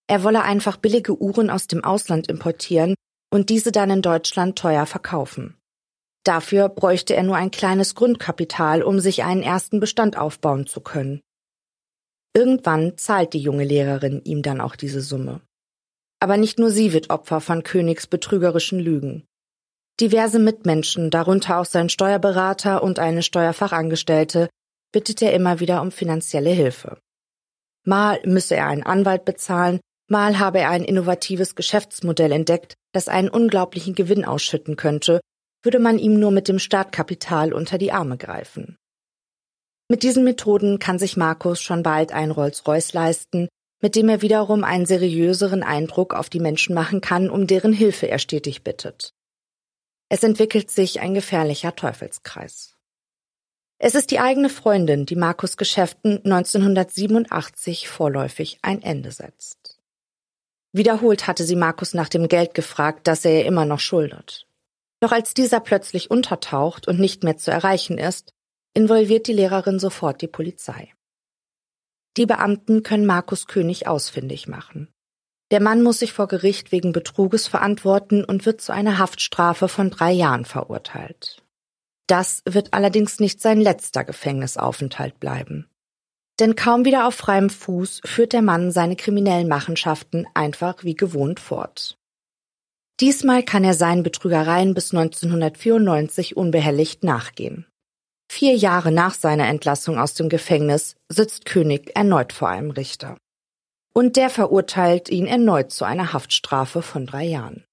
Er 0.07 0.23
wolle 0.23 0.43
einfach 0.43 0.77
billige 0.77 1.21
Uhren 1.21 1.51
aus 1.51 1.67
dem 1.67 1.83
Ausland 1.83 2.29
importieren 2.29 2.95
und 3.33 3.49
diese 3.49 3.73
dann 3.73 3.91
in 3.91 4.03
Deutschland 4.03 4.59
teuer 4.59 4.87
verkaufen. 4.87 5.57
Dafür 6.25 6.69
bräuchte 6.69 7.15
er 7.15 7.23
nur 7.23 7.37
ein 7.37 7.51
kleines 7.51 7.95
Grundkapital, 7.95 8.83
um 8.83 9.01
sich 9.01 9.25
einen 9.25 9.43
ersten 9.43 9.81
Bestand 9.81 10.17
aufbauen 10.17 10.67
zu 10.67 10.81
können. 10.81 11.21
Irgendwann 12.35 12.97
zahlt 12.97 13.33
die 13.33 13.41
junge 13.41 13.65
Lehrerin 13.65 14.23
ihm 14.25 14.43
dann 14.43 14.61
auch 14.61 14.75
diese 14.75 15.01
Summe. 15.01 15.41
Aber 16.21 16.37
nicht 16.37 16.59
nur 16.59 16.71
sie 16.71 16.93
wird 16.93 17.11
Opfer 17.11 17.41
von 17.41 17.63
Königs 17.63 18.07
betrügerischen 18.07 18.81
Lügen. 18.81 19.27
Diverse 20.01 20.39
Mitmenschen, 20.39 21.11
darunter 21.11 21.61
auch 21.61 21.67
sein 21.67 21.89
Steuerberater 21.89 22.83
und 22.83 22.99
eine 22.99 23.23
Steuerfachangestellte, 23.23 24.49
bittet 24.93 25.23
er 25.23 25.35
immer 25.35 25.61
wieder 25.61 25.83
um 25.83 25.93
finanzielle 25.93 26.51
Hilfe. 26.51 26.99
Mal 27.85 28.21
müsse 28.25 28.57
er 28.57 28.67
einen 28.67 28.83
Anwalt 28.83 29.25
bezahlen, 29.25 29.81
mal 30.09 30.39
habe 30.39 30.61
er 30.61 30.71
ein 30.71 30.85
innovatives 30.85 31.55
Geschäftsmodell 31.55 32.33
entdeckt, 32.33 32.75
das 32.93 33.09
einen 33.09 33.29
unglaublichen 33.29 33.95
Gewinn 33.95 34.25
ausschütten 34.25 34.77
könnte 34.77 35.21
würde 35.65 35.79
man 35.79 35.99
ihm 35.99 36.21
nur 36.21 36.31
mit 36.31 36.47
dem 36.47 36.59
Startkapital 36.59 37.53
unter 37.53 37.79
die 37.79 37.91
Arme 37.91 38.19
greifen. 38.19 38.77
Mit 39.89 40.03
diesen 40.03 40.25
Methoden 40.25 40.79
kann 40.79 40.99
sich 40.99 41.17
Markus 41.17 41.61
schon 41.61 41.83
bald 41.83 42.13
ein 42.13 42.31
Rolls-Royce 42.31 42.93
leisten, 42.93 43.49
mit 43.81 43.97
dem 43.97 44.09
er 44.09 44.23
wiederum 44.23 44.65
einen 44.65 44.87
seriöseren 44.87 45.63
Eindruck 45.63 46.15
auf 46.15 46.31
die 46.31 46.41
Menschen 46.41 46.75
machen 46.75 47.01
kann, 47.01 47.29
um 47.29 47.47
deren 47.47 47.73
Hilfe 47.73 48.07
er 48.09 48.19
stetig 48.19 48.63
bittet. 48.63 49.11
Es 50.09 50.23
entwickelt 50.23 50.71
sich 50.71 51.01
ein 51.01 51.15
gefährlicher 51.15 51.75
Teufelskreis. 51.75 52.77
Es 53.79 53.95
ist 53.95 54.11
die 54.11 54.21
eigene 54.21 54.49
Freundin, 54.49 55.05
die 55.05 55.17
Markus 55.17 55.57
Geschäften 55.57 56.19
1987 56.25 57.89
vorläufig 57.89 58.59
ein 58.63 58.81
Ende 58.83 59.11
setzt. 59.11 59.64
Wiederholt 60.75 61.29
hatte 61.29 61.45
sie 61.45 61.55
Markus 61.55 61.95
nach 61.95 62.09
dem 62.09 62.27
Geld 62.27 62.53
gefragt, 62.53 63.07
das 63.07 63.25
er 63.25 63.39
ihr 63.39 63.47
immer 63.47 63.65
noch 63.65 63.79
schuldet. 63.79 64.49
Doch 65.01 65.13
als 65.13 65.33
dieser 65.33 65.61
plötzlich 65.61 66.11
untertaucht 66.11 66.89
und 66.89 66.99
nicht 66.99 67.23
mehr 67.23 67.37
zu 67.37 67.53
erreichen 67.53 67.97
ist, 67.97 68.35
involviert 68.75 69.29
die 69.29 69.33
Lehrerin 69.33 69.79
sofort 69.79 70.21
die 70.21 70.27
Polizei. 70.27 70.93
Die 72.17 72.27
Beamten 72.27 72.83
können 72.83 73.07
Markus 73.07 73.47
König 73.47 73.87
ausfindig 73.87 74.49
machen. 74.49 74.89
Der 75.53 75.61
Mann 75.61 75.81
muss 75.81 76.01
sich 76.01 76.13
vor 76.13 76.27
Gericht 76.27 76.73
wegen 76.73 76.93
Betruges 76.93 77.47
verantworten 77.47 78.25
und 78.25 78.45
wird 78.45 78.61
zu 78.61 78.73
einer 78.73 78.99
Haftstrafe 78.99 79.69
von 79.69 79.91
drei 79.91 80.11
Jahren 80.11 80.45
verurteilt. 80.45 81.45
Das 82.09 82.43
wird 82.49 82.75
allerdings 82.75 83.21
nicht 83.21 83.41
sein 83.41 83.61
letzter 83.61 84.03
Gefängnisaufenthalt 84.03 85.21
bleiben. 85.21 85.69
Denn 86.41 86.57
kaum 86.57 86.85
wieder 86.85 87.07
auf 87.07 87.15
freiem 87.15 87.49
Fuß 87.49 88.01
führt 88.05 88.33
der 88.33 88.43
Mann 88.43 88.73
seine 88.73 88.97
kriminellen 88.97 89.49
Machenschaften 89.49 90.27
einfach 90.35 90.83
wie 90.83 90.95
gewohnt 90.95 91.39
fort. 91.39 91.97
Diesmal 93.01 93.43
kann 93.43 93.65
er 93.65 93.75
seinen 93.75 94.03
Betrügereien 94.03 94.75
bis 94.75 94.93
1994 94.93 96.37
unbehelligt 96.37 97.03
nachgehen. 97.05 97.67
Vier 98.31 98.57
Jahre 98.57 98.91
nach 98.91 99.15
seiner 99.15 99.49
Entlassung 99.49 99.99
aus 99.99 100.15
dem 100.15 100.29
Gefängnis 100.29 100.97
sitzt 101.09 101.45
König 101.45 101.95
erneut 101.95 102.33
vor 102.33 102.49
einem 102.49 102.71
Richter. 102.71 103.17
Und 103.93 104.17
der 104.17 104.31
verurteilt 104.31 105.09
ihn 105.09 105.27
erneut 105.27 105.71
zu 105.71 105.85
einer 105.85 106.13
Haftstrafe 106.13 106.83
von 106.83 107.07
drei 107.07 107.25
Jahren. 107.25 107.65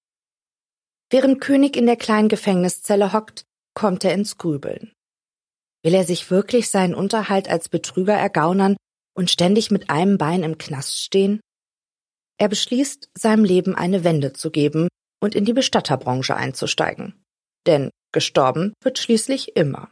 Während 1.09 1.41
König 1.41 1.75
in 1.75 1.87
der 1.87 1.97
kleinen 1.97 2.29
Gefängniszelle 2.29 3.11
hockt, 3.11 3.43
kommt 3.73 4.03
er 4.03 4.13
ins 4.13 4.37
Grübeln. 4.37 4.91
Will 5.83 5.93
er 5.95 6.05
sich 6.05 6.29
wirklich 6.29 6.69
seinen 6.69 6.93
Unterhalt 6.93 7.49
als 7.49 7.69
Betrüger 7.69 8.13
ergaunern 8.13 8.77
und 9.15 9.31
ständig 9.31 9.71
mit 9.71 9.89
einem 9.89 10.17
Bein 10.17 10.43
im 10.43 10.57
Knast 10.57 11.01
stehen? 11.01 11.41
Er 12.37 12.49
beschließt, 12.49 13.09
seinem 13.17 13.43
Leben 13.43 13.75
eine 13.75 14.03
Wende 14.03 14.33
zu 14.33 14.51
geben 14.51 14.87
und 15.21 15.35
in 15.35 15.45
die 15.45 15.53
Bestatterbranche 15.53 16.35
einzusteigen. 16.35 17.23
Denn 17.67 17.91
gestorben 18.11 18.73
wird 18.83 18.99
schließlich 18.99 19.55
immer. 19.55 19.89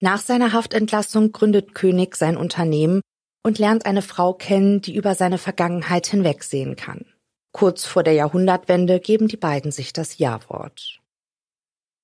Nach 0.00 0.20
seiner 0.20 0.52
Haftentlassung 0.52 1.32
gründet 1.32 1.74
König 1.74 2.16
sein 2.16 2.36
Unternehmen 2.36 3.02
und 3.44 3.58
lernt 3.58 3.86
eine 3.86 4.02
Frau 4.02 4.34
kennen, 4.34 4.80
die 4.80 4.94
über 4.94 5.14
seine 5.14 5.38
Vergangenheit 5.38 6.06
hinwegsehen 6.06 6.76
kann. 6.76 7.06
Kurz 7.52 7.84
vor 7.84 8.02
der 8.02 8.14
Jahrhundertwende 8.14 8.98
geben 8.98 9.28
die 9.28 9.36
beiden 9.36 9.70
sich 9.70 9.92
das 9.92 10.18
Ja-Wort. 10.18 11.00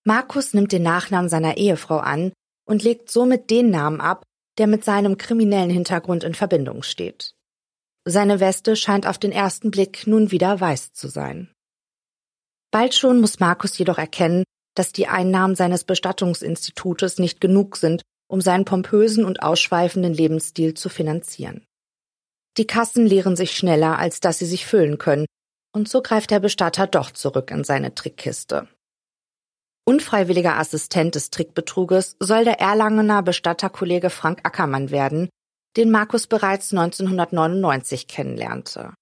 Markus 0.05 0.55
nimmt 0.55 0.73
den 0.73 0.83
Nachnamen 0.83 1.29
seiner 1.29 1.57
Ehefrau 1.57 1.99
an 1.99 2.33
und 2.69 2.83
legt 2.83 3.11
somit 3.11 3.51
den 3.51 3.71
Namen 3.71 4.01
ab, 4.01 4.23
der 4.59 4.67
mit 4.67 4.85
seinem 4.85 5.17
kriminellen 5.17 5.71
Hintergrund 5.71 6.23
in 6.23 6.35
Verbindung 6.35 6.83
steht. 6.83 7.33
Seine 8.05 8.41
Weste 8.41 8.77
scheint 8.77 9.07
auf 9.07 9.19
den 9.19 9.33
ersten 9.33 9.71
Blick 9.71 10.07
nun 10.07 10.31
wieder 10.31 10.61
weiß 10.61 10.93
zu 10.93 11.09
sein. 11.09 11.51
Bald 12.71 12.95
schon 12.95 13.21
muss 13.21 13.41
Markus 13.41 13.79
jedoch 13.79 13.99
erkennen, 13.99 14.45
dass 14.75 14.93
die 14.93 15.09
Einnahmen 15.09 15.57
seines 15.57 15.85
Bestattungsinstitutes 15.85 17.19
nicht 17.19 17.41
genug 17.41 17.77
sind, 17.77 18.03
um 18.29 18.41
seinen 18.41 18.65
pompösen 18.65 19.25
und 19.25 19.43
ausschweifenden 19.43 20.13
Lebensstil 20.13 20.75
zu 20.75 20.89
finanzieren. 20.89 21.65
Die 22.59 22.67
Kassen 22.67 23.07
leeren 23.07 23.37
sich 23.37 23.57
schneller, 23.57 23.99
als 23.99 24.21
dass 24.21 24.39
sie 24.39 24.47
sich 24.47 24.67
füllen 24.67 24.99
können, 24.99 25.27
und 25.75 25.89
so 25.89 26.03
greift 26.03 26.31
der 26.31 26.41
Bestatter 26.41 26.87
doch 26.87 27.11
zurück 27.13 27.51
in 27.51 27.65
seine 27.65 27.95
Trickkiste. 27.95 28.69
Unfreiwilliger 29.89 30.59
Assistent 30.59 31.15
des 31.15 31.31
Trickbetruges 31.31 32.15
soll 32.21 32.45
der 32.45 32.61
Erlangener 32.61 33.23
Bestatterkollege 33.23 34.11
Frank 34.11 34.41
Ackermann 34.43 34.91
werden, 34.91 35.31
den 35.79 35.91
Markus 35.91 36.27
bereits 36.27 36.75
1999 36.75 38.07
kennenlernte. 38.07 38.93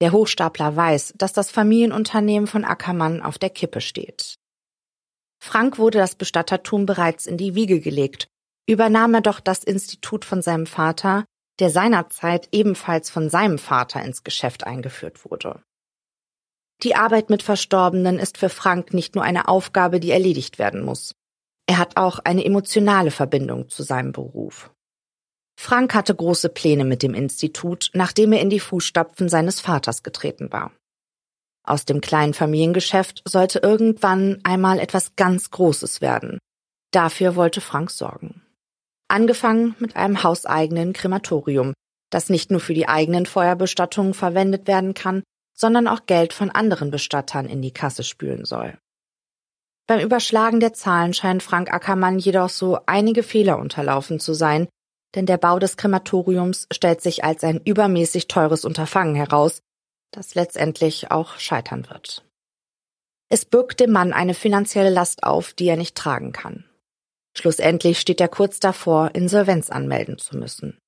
Der 0.00 0.12
Hochstapler 0.12 0.76
weiß, 0.76 1.14
dass 1.16 1.32
das 1.32 1.50
Familienunternehmen 1.50 2.46
von 2.46 2.64
Ackermann 2.64 3.20
auf 3.20 3.36
der 3.36 3.50
Kippe 3.50 3.80
steht. 3.80 4.36
Frank 5.42 5.76
wurde 5.76 5.98
das 5.98 6.14
Bestattertum 6.14 6.86
bereits 6.86 7.26
in 7.26 7.36
die 7.36 7.56
Wiege 7.56 7.80
gelegt, 7.80 8.28
übernahm 8.68 9.12
er 9.12 9.22
doch 9.22 9.40
das 9.40 9.64
Institut 9.64 10.24
von 10.24 10.40
seinem 10.40 10.66
Vater, 10.66 11.24
der 11.58 11.70
seinerzeit 11.70 12.48
ebenfalls 12.52 13.10
von 13.10 13.28
seinem 13.28 13.58
Vater 13.58 14.04
ins 14.04 14.22
Geschäft 14.22 14.68
eingeführt 14.68 15.24
wurde. 15.28 15.64
Die 16.82 16.94
Arbeit 16.94 17.30
mit 17.30 17.42
Verstorbenen 17.42 18.18
ist 18.18 18.38
für 18.38 18.48
Frank 18.48 18.92
nicht 18.92 19.14
nur 19.14 19.24
eine 19.24 19.48
Aufgabe, 19.48 19.98
die 20.00 20.10
erledigt 20.10 20.58
werden 20.58 20.84
muss. 20.84 21.14
Er 21.66 21.78
hat 21.78 21.96
auch 21.96 22.18
eine 22.20 22.44
emotionale 22.44 23.10
Verbindung 23.10 23.68
zu 23.68 23.82
seinem 23.82 24.12
Beruf. 24.12 24.70
Frank 25.58 25.94
hatte 25.94 26.14
große 26.14 26.50
Pläne 26.50 26.84
mit 26.84 27.02
dem 27.02 27.14
Institut, 27.14 27.90
nachdem 27.94 28.32
er 28.32 28.40
in 28.40 28.50
die 28.50 28.60
Fußstapfen 28.60 29.28
seines 29.28 29.60
Vaters 29.60 30.02
getreten 30.02 30.52
war. 30.52 30.72
Aus 31.64 31.84
dem 31.86 32.00
kleinen 32.00 32.34
Familiengeschäft 32.34 33.22
sollte 33.26 33.58
irgendwann 33.58 34.38
einmal 34.44 34.78
etwas 34.78 35.16
ganz 35.16 35.50
Großes 35.50 36.00
werden. 36.00 36.38
Dafür 36.92 37.34
wollte 37.34 37.60
Frank 37.60 37.90
sorgen. 37.90 38.42
Angefangen 39.08 39.74
mit 39.78 39.96
einem 39.96 40.22
hauseigenen 40.22 40.92
Krematorium, 40.92 41.72
das 42.10 42.28
nicht 42.28 42.50
nur 42.50 42.60
für 42.60 42.74
die 42.74 42.88
eigenen 42.88 43.26
Feuerbestattungen 43.26 44.14
verwendet 44.14 44.68
werden 44.68 44.94
kann, 44.94 45.22
sondern 45.56 45.88
auch 45.88 46.06
Geld 46.06 46.32
von 46.32 46.50
anderen 46.50 46.90
Bestattern 46.90 47.46
in 47.46 47.62
die 47.62 47.72
Kasse 47.72 48.04
spülen 48.04 48.44
soll. 48.44 48.78
Beim 49.88 50.00
Überschlagen 50.00 50.60
der 50.60 50.72
Zahlen 50.72 51.14
scheint 51.14 51.42
Frank 51.42 51.72
Ackermann 51.72 52.18
jedoch 52.18 52.50
so 52.50 52.78
einige 52.86 53.22
Fehler 53.22 53.58
unterlaufen 53.58 54.20
zu 54.20 54.34
sein, 54.34 54.68
denn 55.14 55.26
der 55.26 55.38
Bau 55.38 55.58
des 55.58 55.76
Krematoriums 55.76 56.66
stellt 56.72 57.00
sich 57.00 57.24
als 57.24 57.42
ein 57.44 57.60
übermäßig 57.64 58.28
teures 58.28 58.64
Unterfangen 58.64 59.14
heraus, 59.14 59.60
das 60.12 60.34
letztendlich 60.34 61.10
auch 61.10 61.38
scheitern 61.38 61.88
wird. 61.88 62.24
Es 63.28 63.44
bürgt 63.44 63.80
dem 63.80 63.92
Mann 63.92 64.12
eine 64.12 64.34
finanzielle 64.34 64.90
Last 64.90 65.24
auf, 65.24 65.52
die 65.52 65.66
er 65.66 65.76
nicht 65.76 65.96
tragen 65.96 66.32
kann. 66.32 66.64
Schlussendlich 67.36 67.98
steht 67.98 68.20
er 68.20 68.28
kurz 68.28 68.60
davor, 68.60 69.14
Insolvenz 69.14 69.70
anmelden 69.70 70.18
zu 70.18 70.36
müssen. 70.36 70.78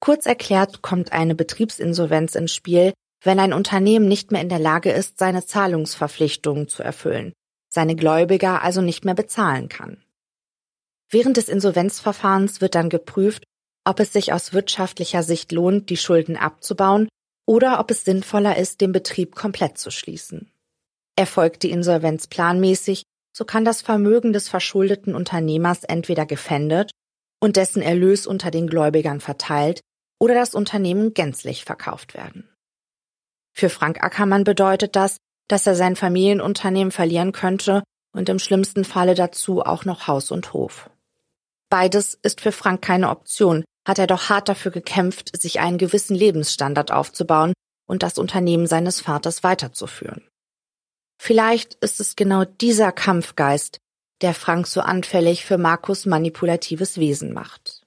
Kurz 0.00 0.26
erklärt 0.26 0.82
kommt 0.82 1.12
eine 1.12 1.34
Betriebsinsolvenz 1.34 2.34
ins 2.34 2.54
Spiel, 2.54 2.92
wenn 3.22 3.40
ein 3.40 3.52
Unternehmen 3.52 4.08
nicht 4.08 4.30
mehr 4.30 4.40
in 4.40 4.48
der 4.48 4.58
Lage 4.58 4.90
ist, 4.90 5.18
seine 5.18 5.44
Zahlungsverpflichtungen 5.44 6.68
zu 6.68 6.82
erfüllen, 6.82 7.32
seine 7.68 7.96
Gläubiger 7.96 8.62
also 8.62 8.80
nicht 8.80 9.04
mehr 9.04 9.14
bezahlen 9.14 9.68
kann. 9.68 10.02
Während 11.10 11.36
des 11.36 11.48
Insolvenzverfahrens 11.48 12.60
wird 12.60 12.74
dann 12.74 12.90
geprüft, 12.90 13.44
ob 13.84 14.00
es 14.00 14.12
sich 14.12 14.32
aus 14.32 14.52
wirtschaftlicher 14.52 15.22
Sicht 15.22 15.52
lohnt, 15.52 15.88
die 15.88 15.96
Schulden 15.96 16.36
abzubauen 16.36 17.08
oder 17.46 17.80
ob 17.80 17.90
es 17.90 18.04
sinnvoller 18.04 18.56
ist, 18.58 18.82
den 18.82 18.92
Betrieb 18.92 19.34
komplett 19.34 19.78
zu 19.78 19.90
schließen. 19.90 20.52
Erfolgt 21.16 21.62
die 21.62 21.70
Insolvenz 21.70 22.26
planmäßig, 22.26 23.04
so 23.34 23.44
kann 23.44 23.64
das 23.64 23.80
Vermögen 23.80 24.32
des 24.32 24.48
verschuldeten 24.48 25.14
Unternehmers 25.14 25.84
entweder 25.84 26.26
gefändet 26.26 26.90
und 27.40 27.56
dessen 27.56 27.82
Erlös 27.82 28.26
unter 28.26 28.50
den 28.50 28.66
Gläubigern 28.66 29.20
verteilt 29.20 29.80
oder 30.20 30.34
das 30.34 30.54
Unternehmen 30.54 31.14
gänzlich 31.14 31.64
verkauft 31.64 32.14
werden. 32.14 32.47
Für 33.58 33.70
Frank 33.70 34.04
Ackermann 34.04 34.44
bedeutet 34.44 34.94
das, 34.94 35.16
dass 35.48 35.66
er 35.66 35.74
sein 35.74 35.96
Familienunternehmen 35.96 36.92
verlieren 36.92 37.32
könnte 37.32 37.82
und 38.14 38.28
im 38.28 38.38
schlimmsten 38.38 38.84
Falle 38.84 39.16
dazu 39.16 39.62
auch 39.62 39.84
noch 39.84 40.06
Haus 40.06 40.30
und 40.30 40.52
Hof. 40.52 40.88
Beides 41.68 42.14
ist 42.22 42.40
für 42.40 42.52
Frank 42.52 42.82
keine 42.82 43.10
Option, 43.10 43.64
hat 43.84 43.98
er 43.98 44.06
doch 44.06 44.28
hart 44.28 44.48
dafür 44.48 44.70
gekämpft, 44.70 45.36
sich 45.42 45.58
einen 45.58 45.76
gewissen 45.76 46.14
Lebensstandard 46.14 46.92
aufzubauen 46.92 47.52
und 47.88 48.04
das 48.04 48.16
Unternehmen 48.16 48.68
seines 48.68 49.00
Vaters 49.00 49.42
weiterzuführen. 49.42 50.22
Vielleicht 51.20 51.74
ist 51.82 51.98
es 51.98 52.14
genau 52.14 52.44
dieser 52.44 52.92
Kampfgeist, 52.92 53.78
der 54.20 54.34
Frank 54.34 54.68
so 54.68 54.82
anfällig 54.82 55.44
für 55.44 55.58
Markus 55.58 56.06
manipulatives 56.06 56.98
Wesen 56.98 57.32
macht. 57.32 57.82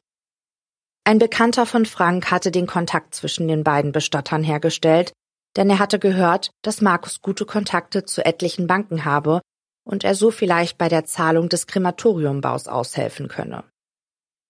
Ein 1.05 1.17
Bekannter 1.17 1.65
von 1.65 1.85
Frank 1.85 2.29
hatte 2.29 2.51
den 2.51 2.67
Kontakt 2.67 3.15
zwischen 3.15 3.47
den 3.47 3.63
beiden 3.63 3.93
Bestattern 3.93 4.43
hergestellt, 4.43 5.13
denn 5.55 5.69
er 5.69 5.79
hatte 5.79 5.99
gehört, 5.99 6.51
dass 6.61 6.81
Markus 6.81 7.21
gute 7.21 7.45
Kontakte 7.45 8.05
zu 8.05 8.25
etlichen 8.25 8.67
Banken 8.67 9.05
habe 9.05 9.41
und 9.83 10.03
er 10.03 10.15
so 10.15 10.31
vielleicht 10.31 10.77
bei 10.77 10.87
der 10.87 11.05
Zahlung 11.05 11.49
des 11.49 11.67
Krematoriumbaus 11.67 12.67
aushelfen 12.67 13.27
könne. 13.27 13.63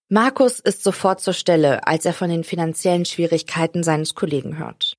Markus 0.10 0.60
ist 0.60 0.84
sofort 0.84 1.22
zur 1.22 1.34
Stelle, 1.34 1.88
als 1.88 2.06
er 2.06 2.14
von 2.14 2.30
den 2.30 2.44
finanziellen 2.44 3.06
Schwierigkeiten 3.06 3.82
seines 3.82 4.14
Kollegen 4.14 4.58
hört. 4.58 4.94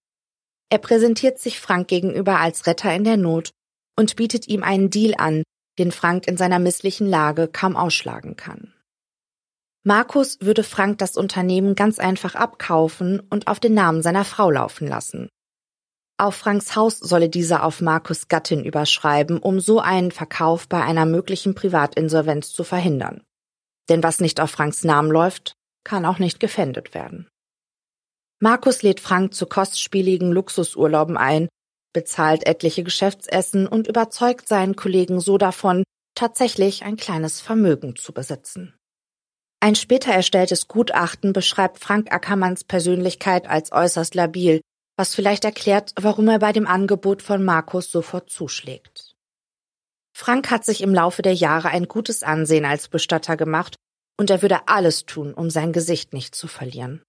Er 0.70 0.78
präsentiert 0.78 1.38
sich 1.38 1.60
Frank 1.60 1.88
gegenüber 1.88 2.40
als 2.40 2.66
Retter 2.66 2.94
in 2.94 3.04
der 3.04 3.18
Not 3.18 3.50
und 3.94 4.16
bietet 4.16 4.48
ihm 4.48 4.62
einen 4.62 4.88
Deal 4.88 5.14
an, 5.18 5.42
den 5.78 5.92
Frank 5.92 6.26
in 6.26 6.38
seiner 6.38 6.58
misslichen 6.58 7.06
Lage 7.06 7.46
kaum 7.46 7.76
ausschlagen 7.76 8.36
kann. 8.36 8.72
Markus 9.84 10.38
würde 10.40 10.62
Frank 10.62 10.98
das 10.98 11.16
Unternehmen 11.16 11.74
ganz 11.74 11.98
einfach 11.98 12.34
abkaufen 12.34 13.20
und 13.20 13.48
auf 13.48 13.60
den 13.60 13.74
Namen 13.74 14.00
seiner 14.00 14.24
Frau 14.24 14.50
laufen 14.50 14.86
lassen. 14.86 15.28
Auf 16.18 16.36
Franks 16.36 16.76
Haus 16.76 16.98
solle 16.98 17.28
dieser 17.28 17.64
auf 17.64 17.80
Markus 17.80 18.28
Gattin 18.28 18.64
überschreiben, 18.64 19.38
um 19.38 19.60
so 19.60 19.80
einen 19.80 20.10
Verkauf 20.10 20.68
bei 20.68 20.82
einer 20.82 21.06
möglichen 21.06 21.54
Privatinsolvenz 21.54 22.52
zu 22.52 22.64
verhindern. 22.64 23.22
Denn 23.88 24.02
was 24.02 24.20
nicht 24.20 24.40
auf 24.40 24.50
Franks 24.50 24.84
Namen 24.84 25.10
läuft, 25.10 25.54
kann 25.84 26.06
auch 26.06 26.18
nicht 26.18 26.38
gefändet 26.38 26.94
werden. 26.94 27.28
Markus 28.40 28.82
lädt 28.82 29.00
Frank 29.00 29.34
zu 29.34 29.46
kostspieligen 29.46 30.32
Luxusurlauben 30.32 31.16
ein, 31.16 31.48
bezahlt 31.92 32.46
etliche 32.46 32.82
Geschäftsessen 32.82 33.66
und 33.66 33.86
überzeugt 33.86 34.48
seinen 34.48 34.76
Kollegen 34.76 35.20
so 35.20 35.38
davon, 35.38 35.84
tatsächlich 36.14 36.84
ein 36.84 36.96
kleines 36.96 37.40
Vermögen 37.40 37.96
zu 37.96 38.12
besitzen. 38.12 38.74
Ein 39.60 39.76
später 39.76 40.12
erstelltes 40.12 40.66
Gutachten 40.66 41.32
beschreibt 41.32 41.78
Frank 41.78 42.12
Ackermanns 42.12 42.64
Persönlichkeit 42.64 43.48
als 43.48 43.70
äußerst 43.70 44.14
labil, 44.14 44.60
was 44.96 45.14
vielleicht 45.14 45.44
erklärt, 45.44 45.92
warum 46.00 46.28
er 46.28 46.38
bei 46.38 46.52
dem 46.52 46.66
Angebot 46.66 47.22
von 47.22 47.44
Markus 47.44 47.90
sofort 47.90 48.30
zuschlägt. 48.30 49.14
Frank 50.14 50.50
hat 50.50 50.64
sich 50.64 50.82
im 50.82 50.94
Laufe 50.94 51.22
der 51.22 51.34
Jahre 51.34 51.68
ein 51.68 51.88
gutes 51.88 52.22
Ansehen 52.22 52.64
als 52.64 52.88
Bestatter 52.88 53.36
gemacht 53.36 53.76
und 54.18 54.30
er 54.30 54.42
würde 54.42 54.68
alles 54.68 55.06
tun, 55.06 55.32
um 55.32 55.50
sein 55.50 55.72
Gesicht 55.72 56.12
nicht 56.12 56.34
zu 56.34 56.48
verlieren. 56.48 57.02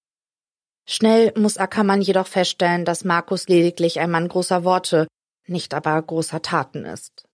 Schnell 0.88 1.34
muss 1.38 1.58
Ackermann 1.58 2.02
jedoch 2.02 2.28
feststellen, 2.28 2.86
dass 2.86 3.06
Markus 3.06 3.48
lediglich 3.48 4.00
ein 4.00 4.12
Mann 4.12 4.28
großer 4.28 4.64
Worte, 4.64 5.08
nicht 5.48 5.74
aber 5.74 6.02
großer 6.02 6.42
Taten 6.42 6.86
ist. 6.86 7.26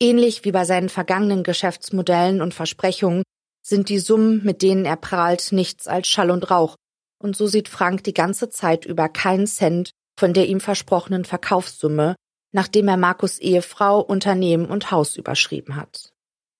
Ähnlich 0.00 0.44
wie 0.44 0.52
bei 0.52 0.64
seinen 0.64 0.88
vergangenen 0.88 1.44
Geschäftsmodellen 1.44 2.40
und 2.40 2.54
Versprechungen 2.54 3.22
sind 3.62 3.88
die 3.88 3.98
Summen, 3.98 4.44
mit 4.44 4.62
denen 4.62 4.84
er 4.84 4.96
prahlt, 4.96 5.52
nichts 5.52 5.86
als 5.86 6.08
Schall 6.08 6.30
und 6.30 6.50
Rauch, 6.50 6.76
und 7.18 7.36
so 7.36 7.46
sieht 7.46 7.68
Frank 7.68 8.04
die 8.04 8.14
ganze 8.14 8.50
Zeit 8.50 8.84
über 8.84 9.08
keinen 9.08 9.46
Cent 9.46 9.90
von 10.18 10.32
der 10.32 10.46
ihm 10.46 10.60
versprochenen 10.60 11.24
Verkaufssumme, 11.24 12.14
nachdem 12.52 12.88
er 12.88 12.96
Markus 12.96 13.38
Ehefrau, 13.38 14.00
Unternehmen 14.00 14.66
und 14.66 14.90
Haus 14.90 15.16
überschrieben 15.16 15.76
hat. 15.76 16.12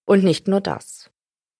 Und 0.07 0.25
nicht 0.25 0.49
nur 0.49 0.61
das. 0.61 1.11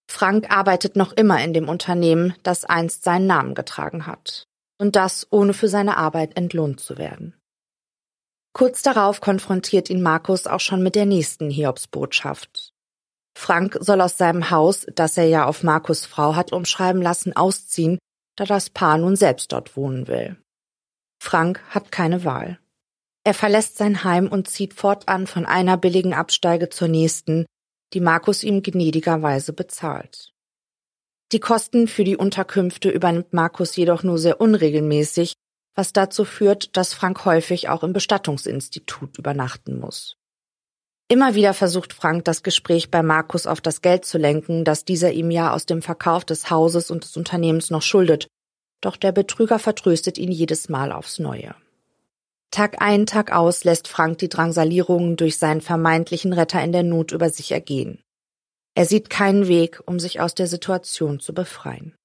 Frank 0.07 0.51
arbeitet 0.51 0.95
noch 0.95 1.13
immer 1.13 1.43
in 1.43 1.53
dem 1.53 1.69
Unternehmen, 1.69 2.35
das 2.43 2.65
einst 2.65 3.03
seinen 3.03 3.27
Namen 3.27 3.55
getragen 3.55 4.05
hat. 4.05 4.45
Und 4.77 4.95
das 4.95 5.27
ohne 5.31 5.53
für 5.53 5.69
seine 5.69 5.97
Arbeit 5.97 6.35
entlohnt 6.37 6.79
zu 6.79 6.97
werden. 6.97 7.33
Kurz 8.53 8.81
darauf 8.81 9.19
konfrontiert 9.19 9.89
ihn 9.89 10.01
Markus 10.01 10.47
auch 10.47 10.59
schon 10.59 10.83
mit 10.83 10.95
der 10.95 11.05
nächsten 11.05 11.49
Hiobsbotschaft. 11.49 12.71
Frank 13.37 13.77
soll 13.81 13.99
aus 13.99 14.17
seinem 14.17 14.49
Haus, 14.49 14.85
das 14.95 15.17
er 15.17 15.27
ja 15.27 15.45
auf 15.45 15.63
Markus 15.63 16.05
Frau 16.05 16.35
hat 16.35 16.53
umschreiben 16.53 17.01
lassen, 17.01 17.35
ausziehen, 17.35 17.97
da 18.35 18.45
das 18.45 18.69
Paar 18.69 18.97
nun 18.97 19.15
selbst 19.15 19.51
dort 19.51 19.75
wohnen 19.75 20.07
will. 20.07 20.37
Frank 21.21 21.61
hat 21.69 21.91
keine 21.91 22.23
Wahl. 22.23 22.59
Er 23.23 23.33
verlässt 23.33 23.77
sein 23.77 24.03
Heim 24.03 24.27
und 24.27 24.47
zieht 24.47 24.73
fortan 24.73 25.25
von 25.25 25.45
einer 25.45 25.77
billigen 25.77 26.13
Absteige 26.13 26.69
zur 26.69 26.87
nächsten, 26.87 27.45
die 27.93 27.99
Markus 27.99 28.43
ihm 28.43 28.61
gnädigerweise 28.61 29.53
bezahlt. 29.53 30.33
Die 31.31 31.39
Kosten 31.39 31.87
für 31.87 32.03
die 32.03 32.17
Unterkünfte 32.17 32.89
übernimmt 32.89 33.33
Markus 33.33 33.75
jedoch 33.75 34.03
nur 34.03 34.19
sehr 34.19 34.39
unregelmäßig, 34.39 35.33
was 35.73 35.91
dazu 35.91 36.23
führt, 36.23 36.77
dass 36.77 36.93
Frank 36.93 37.25
häufig 37.25 37.67
auch 37.69 37.83
im 37.83 37.93
Bestattungsinstitut 37.93 39.17
übernachten 39.17 39.79
muss. 39.79 40.17
Immer 41.07 41.35
wieder 41.35 41.53
versucht 41.53 41.93
Frank, 41.93 42.25
das 42.25 42.41
Gespräch 42.41 42.89
bei 42.89 43.03
Markus 43.03 43.45
auf 43.45 43.61
das 43.61 43.81
Geld 43.81 44.05
zu 44.05 44.17
lenken, 44.17 44.63
das 44.63 44.85
dieser 44.85 45.11
ihm 45.11 45.29
ja 45.29 45.53
aus 45.53 45.67
dem 45.67 45.83
Verkauf 45.83 46.25
des 46.25 46.49
Hauses 46.49 46.89
und 46.89 47.03
des 47.03 47.15
Unternehmens 47.15 47.69
noch 47.69 47.83
schuldet, 47.83 48.27
doch 48.81 48.97
der 48.97 49.11
Betrüger 49.11 49.59
vertröstet 49.59 50.17
ihn 50.17 50.31
jedes 50.31 50.67
Mal 50.67 50.91
aufs 50.91 51.19
Neue. 51.19 51.53
Tag 52.49 52.81
ein, 52.81 53.05
Tag 53.05 53.31
aus 53.31 53.63
lässt 53.63 53.87
Frank 53.87 54.17
die 54.17 54.29
Drangsalierungen 54.29 55.15
durch 55.15 55.37
seinen 55.37 55.61
vermeintlichen 55.61 56.33
Retter 56.33 56.63
in 56.63 56.71
der 56.71 56.83
Not 56.83 57.11
über 57.11 57.29
sich 57.29 57.51
ergehen. 57.51 58.01
Er 58.73 58.85
sieht 58.85 59.09
keinen 59.09 59.47
Weg, 59.47 59.81
um 59.85 59.99
sich 59.99 60.19
aus 60.21 60.33
der 60.33 60.47
Situation 60.47 61.19
zu 61.19 61.33
befreien. 61.33 61.95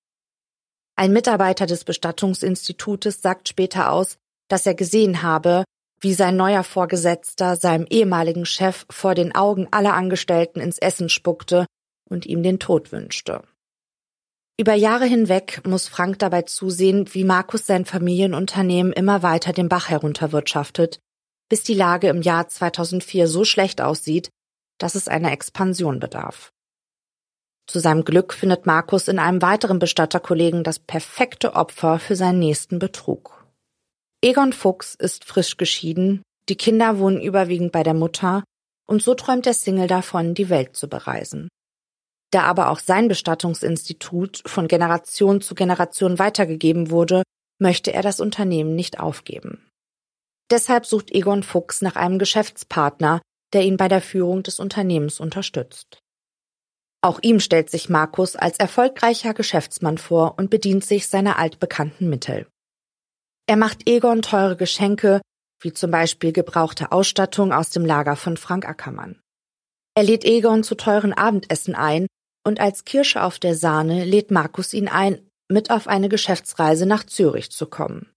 Ein 0.97 1.13
Mitarbeiter 1.13 1.67
des 1.67 1.85
Bestattungsinstitutes 1.85 3.23
sagt 3.23 3.49
später 3.49 3.93
aus, 3.93 4.19
dass 4.49 4.67
er 4.67 4.75
gesehen 4.75 5.23
habe, 5.23 5.65
wie 6.01 6.15
sein 6.15 6.37
neuer 6.37 6.65
Vorgesetzter 6.65 7.57
seinem 7.57 7.87
ehemaligen 7.89 8.47
Chef 8.47 8.87
vor 8.91 9.15
den 9.15 9.35
Augen 9.35 9.69
aller 9.71 9.95
Angestellten 9.95 10.61
ins 10.61 10.79
Essen 10.79 11.09
spuckte 11.09 11.67
und 12.09 12.27
ihm 12.27 12.43
den 12.43 12.59
Tod 12.59 12.93
wünschte. 12.93 13.43
Über 14.59 14.75
Jahre 14.75 15.07
hinweg 15.07 15.63
muss 15.67 15.89
Frank 15.89 16.19
dabei 16.19 16.43
zusehen, 16.43 17.15
wie 17.15 17.25
Markus 17.25 17.67
sein 17.67 17.87
Familienunternehmen 17.87 18.93
immer 18.93 19.23
weiter 19.23 19.53
den 19.53 19.69
Bach 19.69 19.89
herunterwirtschaftet, 19.89 20.99
bis 21.49 21.63
die 21.63 21.75
Lage 21.75 22.09
im 22.09 22.21
Jahr 22.21 22.49
2004 22.49 23.27
so 23.27 23.45
schlecht 23.45 23.81
aussieht, 23.81 24.29
dass 24.79 24.95
es 24.95 25.09
einer 25.09 25.33
Expansion 25.33 25.99
bedarf. 25.99 26.53
Zu 27.67 27.79
seinem 27.79 28.05
Glück 28.05 28.35
findet 28.35 28.67
Markus 28.67 29.09
in 29.09 29.19
einem 29.19 29.41
weiteren 29.41 29.79
Bestatterkollegen 29.79 30.65
das 30.65 30.79
perfekte 30.79 31.55
Opfer 31.55 31.99
für 31.99 32.17
seinen 32.17 32.41
nächsten 32.41 32.79
Betrug. 32.79 33.40
Egon 34.23 34.53
Fuchs 34.53 34.95
ist 34.95 35.25
frisch 35.25 35.57
geschieden, 35.57 36.23
die 36.51 36.57
Kinder 36.57 36.99
wohnen 36.99 37.23
überwiegend 37.23 37.73
bei 37.73 37.83
der 37.83 37.95
Mutter 37.95 38.45
und 38.87 39.03
so 39.03 39.15
träumt 39.15 39.47
der 39.47 39.55
Single 39.55 39.87
davon, 39.87 40.35
die 40.35 40.51
Welt 40.51 40.77
zu 40.77 40.89
bereisen. 40.89 41.49
Da 42.31 42.43
aber 42.43 42.71
auch 42.71 42.81
sein 42.81 43.09
Bestattungsinstitut 43.09 44.43
von 44.47 44.69
Generation 44.69 45.41
zu 45.41 45.55
Generation 45.55 46.19
weitergegeben 46.19 46.91
wurde, 46.91 47.23
möchte 47.59 47.93
er 47.93 48.03
das 48.03 48.21
Unternehmen 48.21 48.75
nicht 48.75 49.01
aufgeben. 49.01 49.67
Deshalb 50.51 50.85
sucht 50.85 51.11
Egon 51.13 51.43
Fuchs 51.43 51.81
nach 51.81 51.97
einem 51.97 52.19
Geschäftspartner, 52.19 53.23
der 53.53 53.63
ihn 53.63 53.77
bei 53.77 53.89
der 53.89 54.03
Führung 54.03 54.43
des 54.43 54.61
Unternehmens 54.61 55.19
unterstützt. 55.19 55.99
Auch 57.03 57.21
ihm 57.23 57.41
stellt 57.41 57.71
sich 57.71 57.89
Markus 57.89 58.37
als 58.37 58.59
erfolgreicher 58.59 59.33
Geschäftsmann 59.33 59.97
vor 59.97 60.35
und 60.37 60.51
bedient 60.51 60.85
sich 60.85 61.09
seiner 61.09 61.39
altbekannten 61.39 62.11
Mittel. 62.11 62.47
Er 63.51 63.57
macht 63.57 63.89
Egon 63.89 64.23
teure 64.23 64.55
Geschenke, 64.55 65.21
wie 65.61 65.73
zum 65.73 65.91
Beispiel 65.91 66.33
gebrauchte 66.33 66.93
Ausstattung 66.93 67.53
aus 67.53 67.71
dem 67.71 67.85
Lager 67.85 68.15
von 68.15 68.37
Frank 68.37 68.65
Ackermann. 68.65 69.19
Er 69.97 70.05
lädt 70.05 70.25
Egon 70.25 70.63
zu 70.63 70.77
teuren 70.77 71.13
Abendessen 71.13 71.75
ein 71.75 72.07
und 72.47 72.61
als 72.61 72.85
Kirsche 72.85 73.25
auf 73.25 73.41
der 73.41 73.57
Sahne 73.57 74.05
lädt 74.05 74.31
Markus 74.31 74.73
ihn 74.73 74.87
ein, 74.87 75.29
mit 75.49 75.73
auf 75.73 75.89
eine 75.89 76.09
Geschäftsreise 76.09 76.87
nach 76.87 77.03
Zürich 77.03 77.51
zu 77.51 77.67
kommen. 77.67 78.13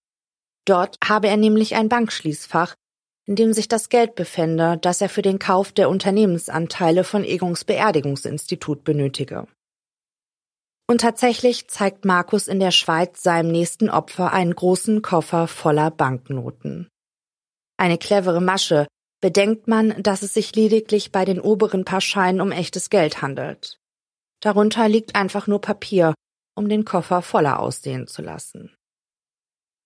Dort 0.65 0.99
habe 1.03 1.29
er 1.29 1.37
nämlich 1.37 1.73
ein 1.73 1.89
Bankschließfach, 1.89 2.75
in 3.25 3.35
dem 3.35 3.53
sich 3.53 3.67
das 3.67 3.89
Geld 3.89 4.13
befände, 4.13 4.77
das 4.79 5.01
er 5.01 5.09
für 5.09 5.23
den 5.23 5.39
Kauf 5.39 5.71
der 5.71 5.89
Unternehmensanteile 5.89 7.03
von 7.03 7.23
Egons 7.23 7.63
Beerdigungsinstitut 7.63 8.83
benötige. 8.83 9.47
Und 10.93 11.01
tatsächlich 11.01 11.67
zeigt 11.69 12.05
Markus 12.05 12.47
in 12.47 12.59
der 12.59 12.69
Schweiz 12.69 13.23
seinem 13.23 13.51
nächsten 13.51 13.89
Opfer 13.89 14.31
einen 14.31 14.53
großen 14.53 15.01
Koffer 15.01 15.47
voller 15.47 15.89
Banknoten. 15.89 16.87
Eine 17.77 17.97
clevere 17.97 18.41
Masche, 18.41 18.85
bedenkt 19.19 19.67
man, 19.67 20.03
dass 20.03 20.21
es 20.21 20.35
sich 20.35 20.55
lediglich 20.55 21.11
bei 21.11 21.25
den 21.25 21.39
oberen 21.41 21.83
paar 21.83 21.99
Scheinen 21.99 22.41
um 22.41 22.51
echtes 22.51 22.91
Geld 22.91 23.23
handelt. 23.23 23.79
Darunter 24.39 24.87
liegt 24.87 25.15
einfach 25.15 25.47
nur 25.47 25.61
Papier, 25.61 26.13
um 26.55 26.69
den 26.69 26.85
Koffer 26.85 27.23
voller 27.23 27.59
aussehen 27.59 28.05
zu 28.05 28.21
lassen. 28.21 28.75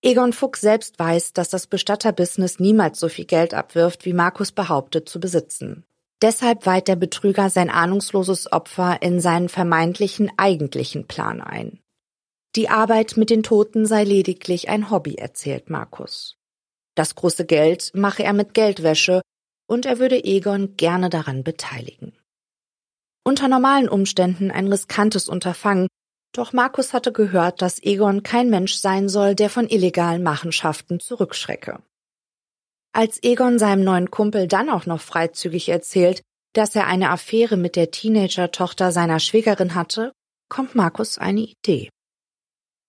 Egon 0.02 0.34
Fuchs 0.34 0.60
selbst 0.60 1.00
weiß, 1.00 1.32
dass 1.32 1.48
das 1.48 1.68
Bestatterbusiness 1.68 2.60
niemals 2.60 3.00
so 3.00 3.08
viel 3.08 3.24
Geld 3.24 3.54
abwirft, 3.54 4.04
wie 4.04 4.12
Markus 4.12 4.52
behauptet 4.52 5.08
zu 5.08 5.22
besitzen. 5.22 5.86
Deshalb 6.22 6.66
weiht 6.66 6.88
der 6.88 6.96
Betrüger 6.96 7.50
sein 7.50 7.70
ahnungsloses 7.70 8.52
Opfer 8.52 9.02
in 9.02 9.20
seinen 9.20 9.50
vermeintlichen 9.50 10.32
eigentlichen 10.38 11.08
Plan 11.08 11.42
ein. 11.42 11.80
Die 12.56 12.70
Arbeit 12.70 13.18
mit 13.18 13.30
den 13.30 13.44
Toten 13.44 13.86
sei 13.86 14.04
lediglich 14.04 14.68
ein 14.70 14.90
Hobby, 14.90 15.16
erzählt 15.16 15.70
Markus. 15.70 16.38
Das 16.96 17.14
große 17.14 17.46
Geld 17.46 17.92
mache 17.94 18.24
er 18.24 18.34
mit 18.34 18.56
Geldwäsche 18.56 19.22
und 19.68 19.86
er 19.86 20.00
würde 20.00 20.24
Egon 20.24 20.76
gerne 20.76 21.10
daran 21.10 21.44
beteiligen. 21.44 22.14
Unter 23.24 23.48
normalen 23.48 23.90
Umständen 23.90 24.50
ein 24.50 24.68
riskantes 24.68 25.30
Unterfangen, 25.30 25.88
doch 26.34 26.54
Markus 26.54 26.94
hatte 26.94 27.12
gehört, 27.12 27.62
dass 27.62 27.84
Egon 27.84 28.24
kein 28.24 28.50
Mensch 28.50 28.76
sein 28.76 29.10
soll, 29.10 29.36
der 29.36 29.50
von 29.50 29.68
illegalen 29.68 30.24
Machenschaften 30.24 31.00
zurückschrecke. 31.00 31.84
Als 32.98 33.22
Egon 33.22 33.60
seinem 33.60 33.84
neuen 33.84 34.10
Kumpel 34.10 34.48
dann 34.48 34.72
auch 34.72 34.88
noch 34.88 35.02
freizügig 35.02 35.70
erzählt, 35.70 36.24
dass 36.54 36.76
er 36.76 36.88
eine 36.88 37.12
Affäre 37.12 37.56
mit 37.56 37.76
der 37.76 37.92
Teenager-Tochter 37.92 38.92
seiner 38.92 39.20
Schwägerin 39.20 39.76
hatte, 39.76 40.14
kommt 40.50 40.74
Markus 40.74 41.20
eine 41.20 41.42
Idee. 41.42 41.90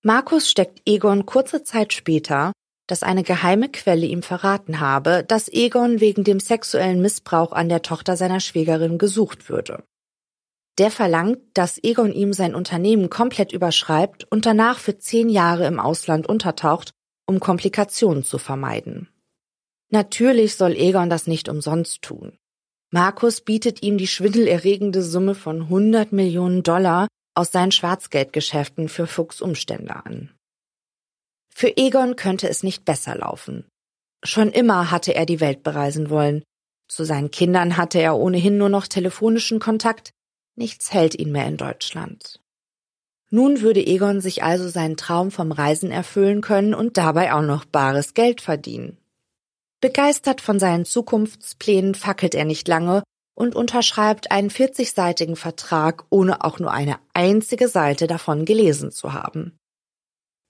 Markus 0.03 0.51
steckt 0.51 0.81
Egon 0.87 1.27
kurze 1.27 1.63
Zeit 1.63 1.93
später, 1.93 2.53
dass 2.87 3.03
eine 3.03 3.23
geheime 3.23 3.69
Quelle 3.69 4.07
ihm 4.07 4.23
verraten 4.23 4.81
habe, 4.81 5.25
dass 5.29 5.53
Egon 5.53 6.01
wegen 6.01 6.25
dem 6.25 6.41
sexuellen 6.41 7.03
Missbrauch 7.03 7.53
an 7.53 7.69
der 7.69 7.83
Tochter 7.83 8.17
seiner 8.17 8.41
Schwägerin 8.41 8.97
gesucht 8.97 9.51
würde. 9.51 9.85
Der 10.79 10.91
verlangt, 10.91 11.41
dass 11.53 11.79
Egon 11.85 12.13
ihm 12.13 12.33
sein 12.33 12.55
Unternehmen 12.55 13.11
komplett 13.11 13.53
überschreibt 13.53 14.25
und 14.31 14.47
danach 14.47 14.79
für 14.79 14.97
zehn 14.97 15.29
Jahre 15.29 15.67
im 15.67 15.79
Ausland 15.79 16.27
untertaucht, 16.27 16.93
um 17.27 17.41
Komplikationen 17.41 18.25
zu 18.25 18.39
vermeiden. 18.39 19.11
Natürlich 19.91 20.57
soll 20.57 20.73
Egon 20.73 21.09
das 21.09 21.27
nicht 21.27 21.49
umsonst 21.49 22.03
tun. 22.03 22.39
Markus 22.91 23.41
bietet 23.41 23.83
ihm 23.83 23.99
die 23.99 24.07
schwindelerregende 24.07 25.03
Summe 25.03 25.35
von 25.35 25.63
100 25.63 26.13
Millionen 26.13 26.63
Dollar 26.63 27.09
aus 27.35 27.53
seinen 27.53 27.73
Schwarzgeldgeschäften 27.73 28.89
für 28.89 29.07
Fuchs 29.07 29.41
Umstände 29.41 29.95
an. 29.95 30.35
Für 31.55 31.77
Egon 31.77 32.17
könnte 32.17 32.49
es 32.49 32.63
nicht 32.63 32.85
besser 32.85 33.17
laufen. 33.17 33.67
Schon 34.25 34.51
immer 34.51 34.91
hatte 34.91 35.15
er 35.15 35.27
die 35.27 35.41
Welt 35.41 35.63
bereisen 35.63 36.11
wollen. 36.11 36.43
Zu 36.89 37.05
seinen 37.05 37.31
Kindern 37.31 37.77
hatte 37.77 37.99
er 37.99 38.17
ohnehin 38.17 38.59
nur 38.59 38.69
noch 38.69 38.87
telefonischen 38.87 39.59
Kontakt. 39.59 40.11
Nichts 40.57 40.93
hält 40.93 41.15
ihn 41.15 41.33
mehr 41.33 41.47
in 41.47 41.57
Deutschland. 41.57 42.41
Nun 43.31 43.61
würde 43.61 43.87
Egon 43.87 44.21
sich 44.21 44.43
also 44.43 44.69
seinen 44.69 44.97
Traum 44.97 45.31
vom 45.31 45.53
Reisen 45.53 45.91
erfüllen 45.91 46.41
können 46.41 46.75
und 46.75 46.97
dabei 46.97 47.35
auch 47.35 47.43
noch 47.43 47.65
bares 47.65 48.15
Geld 48.15 48.41
verdienen. 48.41 48.97
Begeistert 49.81 50.41
von 50.41 50.59
seinen 50.59 50.85
Zukunftsplänen 50.85 51.95
fackelt 51.95 52.35
er 52.35 52.45
nicht 52.45 52.67
lange 52.67 53.03
und 53.37 53.55
unterschreibt 53.55 54.33
einen 54.33 54.51
40-seitigen 54.51 55.37
Vertrag, 55.37 56.05
ohne 56.11 56.45
auch 56.45 56.59
nur 56.59 56.73
eine 56.73 56.99
einzige 57.15 57.69
Seite 57.69 58.09
davon 58.09 58.45
gelesen 58.45 58.91
zu 58.91 59.13
haben. 59.13 59.57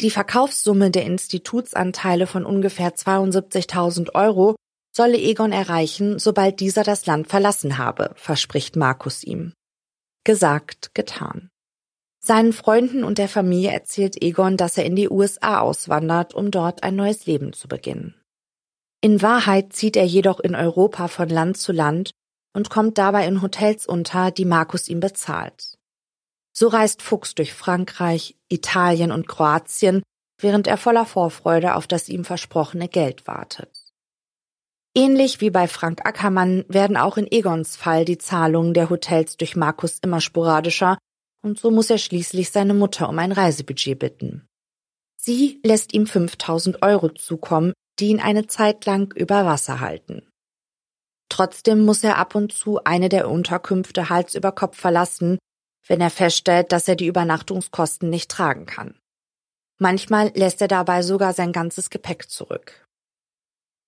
Die 0.01 0.11
Verkaufssumme 0.11 0.91
der 0.91 1.05
Institutsanteile 1.05 2.27
von 2.27 2.47
ungefähr 2.47 2.95
72.000 2.95 4.15
Euro 4.15 4.57
solle 4.97 5.19
Egon 5.19 5.53
erreichen, 5.53 6.19
sobald 6.19 6.61
dieser 6.61 6.83
das 6.83 7.05
Land 7.05 7.29
verlassen 7.29 7.77
habe, 7.77 8.13
verspricht 8.15 8.77
Markus 8.77 9.23
ihm. 9.23 9.53
Gesagt, 10.25 10.95
getan. 10.95 11.51
Seinen 12.21 12.53
Freunden 12.53 13.05
und 13.05 13.19
der 13.19 13.29
Familie 13.29 13.71
erzählt 13.71 14.23
Egon, 14.23 14.57
dass 14.57 14.79
er 14.79 14.87
in 14.87 14.97
die 14.97 15.09
USA 15.09 15.61
auswandert, 15.61 16.33
um 16.33 16.51
dort 16.51 16.83
ein 16.83 16.97
neues 16.97 17.27
Leben 17.27 17.53
zu 17.53 17.69
beginnen. 17.69 18.15
In 19.01 19.23
Wahrheit 19.23 19.73
zieht 19.73 19.97
er 19.97 20.05
jedoch 20.05 20.41
in 20.41 20.55
Europa 20.55 21.09
von 21.09 21.29
Land 21.29 21.57
zu 21.57 21.73
Land 21.73 22.11
und 22.53 22.71
kommt 22.71 22.99
dabei 22.99 23.27
in 23.27 23.43
Hotels 23.43 23.87
unter, 23.87 24.31
die 24.31 24.45
Markus 24.45 24.89
ihm 24.89 25.01
bezahlt. 25.01 25.79
So 26.53 26.67
reist 26.69 27.03
Fuchs 27.03 27.37
durch 27.37 27.55
Frankreich, 27.55 28.37
Italien 28.49 29.13
und 29.13 29.29
Kroatien, 29.29 30.03
während 30.41 30.67
er 30.67 30.77
voller 30.77 31.07
Vorfreude 31.07 31.77
auf 31.77 31.87
das 31.87 32.09
ihm 32.09 32.25
versprochene 32.25 32.89
Geld 32.89 33.29
wartet. 33.29 33.71
Ähnlich 34.97 35.41
wie 35.41 35.51
bei 35.51 35.69
Frank 35.69 36.05
Ackermann 36.05 36.65
werden 36.69 36.97
auch 36.97 37.17
in 37.17 37.31
Egons 37.31 37.77
Fall 37.77 38.05
die 38.05 38.19
Zahlungen 38.19 38.75
der 38.75 38.91
Hotels 38.91 39.37
durch 39.37 39.55
Markus 39.55 40.01
immer 40.03 40.21
sporadischer 40.21 40.99
und 41.43 41.61
so 41.61 41.71
muss 41.71 41.91
er 41.91 41.99
schließlich 41.99 42.51
seine 42.51 42.75
Mutter 42.75 43.09
um 43.09 43.19
ein 43.21 43.31
Reisebudget 43.31 43.99
bitten. 43.99 44.49
Sie 45.17 45.61
lässt 45.65 45.95
ihm 45.95 46.07
5000 46.07 46.83
Euro 46.83 47.11
zukommen, 47.11 47.73
die 47.99 48.09
ihn 48.09 48.21
eine 48.21 48.47
Zeit 48.47 48.85
lang 48.87 49.13
über 49.15 49.45
Wasser 49.45 49.81
halten. 49.81 50.29
Trotzdem 51.29 51.85
muss 51.85 52.05
er 52.05 52.17
ab 52.17 52.35
und 52.35 52.53
zu 52.53 52.83
eine 52.85 53.09
der 53.09 53.29
Unterkünfte 53.29 54.09
Hals 54.09 54.35
über 54.35 54.53
Kopf 54.53 54.79
verlassen, 54.79 55.39
wenn 55.87 56.01
er 56.01 56.11
feststellt, 56.11 56.73
dass 56.73 56.89
er 56.89 56.97
die 56.97 57.07
Übernachtungskosten 57.07 58.09
nicht 58.09 58.31
tragen 58.31 58.67
kann. 58.67 58.99
Manchmal 59.79 60.33
lässt 60.35 60.61
er 60.61 60.69
dabei 60.69 61.03
sogar 61.03 61.33
sein 61.33 61.53
ganzes 61.53 61.91
Gepäck 61.91 62.29
zurück. 62.31 62.85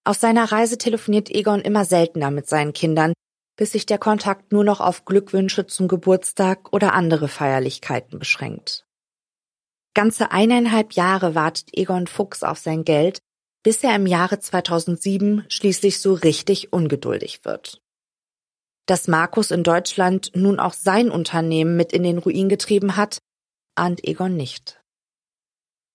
Auf 0.05 0.17
seiner 0.17 0.51
Reise 0.51 0.79
telefoniert 0.79 1.31
Egon 1.31 1.61
immer 1.61 1.85
seltener 1.85 2.31
mit 2.31 2.49
seinen 2.49 2.73
Kindern, 2.73 3.13
bis 3.57 3.73
sich 3.73 3.87
der 3.87 3.99
Kontakt 3.99 4.53
nur 4.53 4.65
noch 4.65 4.81
auf 4.81 5.05
Glückwünsche 5.05 5.67
zum 5.67 5.89
Geburtstag 5.89 6.73
oder 6.73 6.95
andere 6.95 7.29
Feierlichkeiten 7.29 8.19
beschränkt. 8.19 8.87
Ganze 9.93 10.31
eineinhalb 10.31 10.93
Jahre 10.93 11.35
wartet 11.35 11.69
Egon 11.73 12.07
Fuchs 12.07 12.43
auf 12.43 12.59
sein 12.59 12.85
Geld, 12.85 13.19
bis 13.63 13.83
er 13.85 13.95
im 13.95 14.07
Jahre 14.07 14.39
2007 14.39 15.45
schließlich 15.49 16.01
so 16.01 16.15
richtig 16.15 16.73
ungeduldig 16.73 17.45
wird. 17.45 17.83
Dass 18.87 19.09
Markus 19.09 19.51
in 19.51 19.63
Deutschland 19.63 20.33
nun 20.35 20.59
auch 20.59 20.73
sein 20.73 21.11
Unternehmen 21.11 21.77
mit 21.77 21.93
in 21.93 22.03
den 22.03 22.19
Ruin 22.19 22.49
getrieben 22.49 22.97
hat, 22.97 23.19
ahnt 23.77 24.05
Egon 24.05 24.37
nicht. 24.37 24.83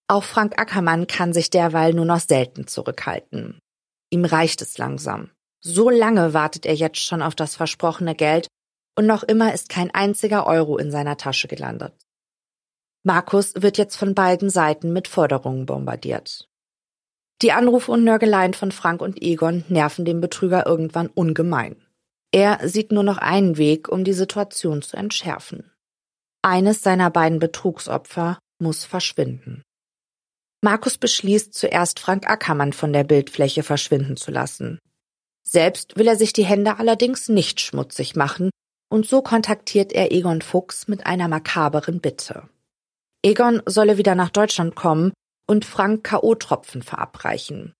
Auch 0.08 0.23
Frank 0.23 0.60
Ackermann 0.60 1.08
kann 1.08 1.34
sich 1.34 1.49
derweil 1.49 1.93
nur 1.93 2.06
noch 2.06 2.19
selten 2.19 2.67
zurückhalten. 2.67 3.60
Ihm 4.12 4.23
reicht 4.23 4.62
es 4.62 4.78
langsam. 4.78 5.32
So 5.62 5.89
lange 5.89 6.34
wartet 6.34 6.65
er 6.67 6.75
jetzt 6.75 6.99
schon 6.99 7.23
auf 7.23 7.34
das 7.34 7.56
versprochene 7.56 8.13
Geld 8.13 8.47
und 8.95 9.08
noch 9.08 9.23
immer 9.23 9.54
ist 9.54 9.67
kein 9.67 9.91
einziger 9.91 10.45
Euro 10.45 10.78
in 10.78 10.91
seiner 10.91 11.17
Tasche 11.17 11.47
gelandet. 11.47 11.93
Markus 13.04 13.54
wird 13.56 13.78
jetzt 13.78 13.97
von 13.97 14.15
beiden 14.15 14.49
Seiten 14.49 14.93
mit 14.93 15.08
Forderungen 15.08 15.65
bombardiert. 15.65 16.47
Die 17.41 17.51
Anrufe 17.51 17.91
und 17.91 18.03
Nörgeleien 18.03 18.53
von 18.53 18.71
Frank 18.71 19.01
und 19.01 19.21
Egon 19.21 19.65
nerven 19.67 20.05
den 20.05 20.21
Betrüger 20.21 20.65
irgendwann 20.65 21.07
ungemein. 21.07 21.75
Er 22.31 22.67
sieht 22.67 22.91
nur 22.91 23.03
noch 23.03 23.17
einen 23.17 23.57
Weg, 23.57 23.89
um 23.89 24.03
die 24.03 24.13
Situation 24.13 24.81
zu 24.81 24.95
entschärfen. 24.95 25.71
Eines 26.41 26.81
seiner 26.81 27.09
beiden 27.09 27.39
Betrugsopfer 27.39 28.39
muss 28.59 28.85
verschwinden. 28.85 29.63
Markus 30.61 30.97
beschließt 30.97 31.53
zuerst 31.53 31.99
Frank 31.99 32.29
Ackermann 32.29 32.73
von 32.73 32.93
der 32.93 33.03
Bildfläche 33.03 33.63
verschwinden 33.63 34.17
zu 34.17 34.31
lassen. 34.31 34.79
Selbst 35.47 35.97
will 35.97 36.07
er 36.07 36.15
sich 36.15 36.33
die 36.33 36.45
Hände 36.45 36.79
allerdings 36.79 37.29
nicht 37.29 37.59
schmutzig 37.59 38.15
machen, 38.15 38.49
und 38.89 39.05
so 39.05 39.21
kontaktiert 39.21 39.91
er 39.93 40.11
Egon 40.11 40.41
Fuchs 40.41 40.87
mit 40.87 41.05
einer 41.05 41.27
makaberen 41.27 41.99
Bitte. 41.99 42.47
Egon 43.23 43.61
solle 43.65 43.97
wieder 43.97 44.15
nach 44.15 44.29
Deutschland 44.29 44.75
kommen 44.75 45.11
und 45.47 45.65
Frank 45.65 46.03
K.O.-Tropfen 46.03 46.84
verabreichen. 46.84 47.73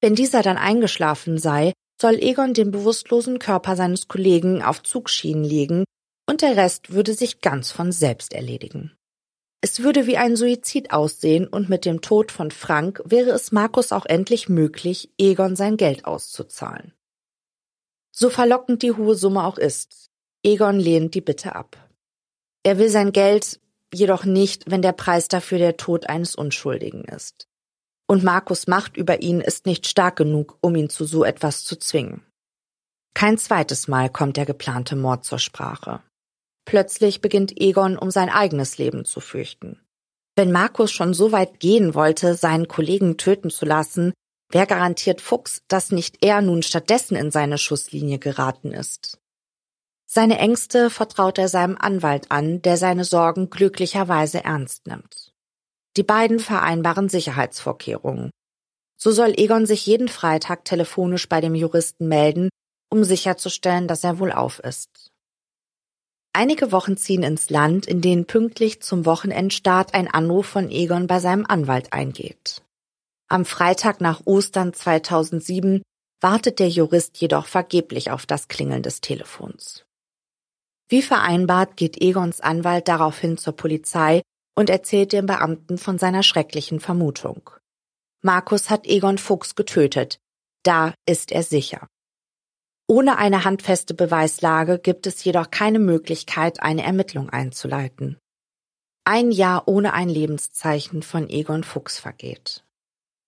Wenn 0.00 0.14
dieser 0.14 0.42
dann 0.42 0.56
eingeschlafen 0.58 1.38
sei, 1.38 1.72
soll 2.00 2.14
Egon 2.14 2.54
den 2.54 2.70
bewusstlosen 2.70 3.38
Körper 3.38 3.76
seines 3.76 4.08
Kollegen 4.08 4.62
auf 4.62 4.82
Zugschienen 4.82 5.44
legen 5.44 5.84
und 6.28 6.42
der 6.42 6.56
Rest 6.56 6.92
würde 6.92 7.14
sich 7.14 7.40
ganz 7.40 7.70
von 7.70 7.92
selbst 7.92 8.32
erledigen. 8.32 8.96
Es 9.60 9.82
würde 9.82 10.06
wie 10.06 10.18
ein 10.18 10.36
Suizid 10.36 10.92
aussehen 10.92 11.46
und 11.46 11.70
mit 11.70 11.86
dem 11.86 12.02
Tod 12.02 12.32
von 12.32 12.50
Frank 12.50 13.00
wäre 13.06 13.30
es 13.30 13.50
Markus 13.50 13.92
auch 13.92 14.04
endlich 14.04 14.48
möglich, 14.50 15.10
Egon 15.18 15.56
sein 15.56 15.78
Geld 15.78 16.04
auszuzahlen. 16.04 16.92
So 18.14 18.28
verlockend 18.28 18.82
die 18.82 18.92
hohe 18.92 19.14
Summe 19.14 19.44
auch 19.44 19.56
ist, 19.56 20.10
Egon 20.44 20.78
lehnt 20.78 21.14
die 21.14 21.22
Bitte 21.22 21.54
ab. 21.54 21.78
Er 22.62 22.78
will 22.78 22.90
sein 22.90 23.12
Geld 23.12 23.58
jedoch 23.94 24.24
nicht, 24.24 24.70
wenn 24.70 24.82
der 24.82 24.92
Preis 24.92 25.28
dafür 25.28 25.58
der 25.58 25.76
Tod 25.76 26.08
eines 26.08 26.34
Unschuldigen 26.34 27.04
ist. 27.04 27.48
Und 28.06 28.22
Markus 28.22 28.66
Macht 28.66 28.96
über 28.96 29.22
ihn 29.22 29.40
ist 29.40 29.66
nicht 29.66 29.86
stark 29.86 30.16
genug, 30.16 30.58
um 30.60 30.76
ihn 30.76 30.90
zu 30.90 31.04
so 31.04 31.24
etwas 31.24 31.64
zu 31.64 31.76
zwingen. 31.76 32.22
Kein 33.14 33.38
zweites 33.38 33.88
Mal 33.88 34.10
kommt 34.10 34.36
der 34.36 34.44
geplante 34.44 34.96
Mord 34.96 35.24
zur 35.24 35.38
Sprache. 35.38 36.02
Plötzlich 36.66 37.20
beginnt 37.20 37.58
Egon 37.60 37.96
um 37.96 38.10
sein 38.10 38.28
eigenes 38.28 38.78
Leben 38.78 39.04
zu 39.04 39.20
fürchten. 39.20 39.80
Wenn 40.36 40.50
Markus 40.50 40.90
schon 40.90 41.14
so 41.14 41.30
weit 41.30 41.60
gehen 41.60 41.94
wollte, 41.94 42.34
seinen 42.34 42.66
Kollegen 42.66 43.16
töten 43.16 43.50
zu 43.50 43.64
lassen, 43.64 44.12
wer 44.50 44.66
garantiert 44.66 45.20
Fuchs, 45.20 45.62
dass 45.68 45.92
nicht 45.92 46.24
er 46.24 46.42
nun 46.42 46.62
stattdessen 46.62 47.16
in 47.16 47.30
seine 47.30 47.58
Schusslinie 47.58 48.18
geraten 48.18 48.72
ist? 48.72 49.18
Seine 50.06 50.38
Ängste 50.38 50.90
vertraut 50.90 51.38
er 51.38 51.48
seinem 51.48 51.76
Anwalt 51.78 52.30
an, 52.30 52.62
der 52.62 52.76
seine 52.76 53.04
Sorgen 53.04 53.50
glücklicherweise 53.50 54.44
ernst 54.44 54.86
nimmt. 54.86 55.32
Die 55.96 56.02
beiden 56.02 56.38
vereinbaren 56.38 57.08
Sicherheitsvorkehrungen. 57.08 58.30
So 58.96 59.10
soll 59.10 59.34
Egon 59.36 59.66
sich 59.66 59.86
jeden 59.86 60.08
Freitag 60.08 60.64
telefonisch 60.64 61.28
bei 61.28 61.40
dem 61.40 61.54
Juristen 61.54 62.08
melden, 62.08 62.48
um 62.90 63.04
sicherzustellen, 63.04 63.88
dass 63.88 64.04
er 64.04 64.18
wohlauf 64.18 64.60
ist. 64.60 65.10
Einige 66.32 66.72
Wochen 66.72 66.96
ziehen 66.96 67.22
ins 67.22 67.48
Land, 67.48 67.86
in 67.86 68.00
denen 68.00 68.26
pünktlich 68.26 68.82
zum 68.82 69.06
Wochenendstart 69.06 69.94
ein 69.94 70.08
Anruf 70.08 70.46
von 70.46 70.70
Egon 70.70 71.06
bei 71.06 71.20
seinem 71.20 71.46
Anwalt 71.46 71.92
eingeht. 71.92 72.62
Am 73.28 73.44
Freitag 73.44 74.00
nach 74.00 74.22
Ostern 74.24 74.72
2007 74.72 75.82
wartet 76.20 76.58
der 76.58 76.68
Jurist 76.68 77.20
jedoch 77.20 77.46
vergeblich 77.46 78.10
auf 78.10 78.26
das 78.26 78.48
Klingeln 78.48 78.82
des 78.82 79.00
Telefons. 79.00 79.84
Wie 80.88 81.02
vereinbart 81.02 81.76
geht 81.76 82.00
Egons 82.00 82.40
Anwalt 82.40 82.88
daraufhin 82.88 83.38
zur 83.38 83.56
Polizei 83.56 84.22
und 84.54 84.70
erzählt 84.70 85.12
dem 85.12 85.26
Beamten 85.26 85.78
von 85.78 85.98
seiner 85.98 86.22
schrecklichen 86.22 86.80
Vermutung. 86.80 87.50
Markus 88.22 88.70
hat 88.70 88.86
Egon 88.86 89.18
Fuchs 89.18 89.54
getötet. 89.54 90.18
Da 90.62 90.94
ist 91.06 91.32
er 91.32 91.42
sicher. 91.42 91.88
Ohne 92.86 93.16
eine 93.16 93.44
handfeste 93.44 93.94
Beweislage 93.94 94.78
gibt 94.78 95.06
es 95.06 95.24
jedoch 95.24 95.50
keine 95.50 95.78
Möglichkeit, 95.78 96.62
eine 96.62 96.82
Ermittlung 96.82 97.30
einzuleiten. 97.30 98.18
Ein 99.04 99.30
Jahr 99.30 99.68
ohne 99.68 99.94
ein 99.94 100.08
Lebenszeichen 100.08 101.02
von 101.02 101.28
Egon 101.28 101.64
Fuchs 101.64 101.98
vergeht. 101.98 102.64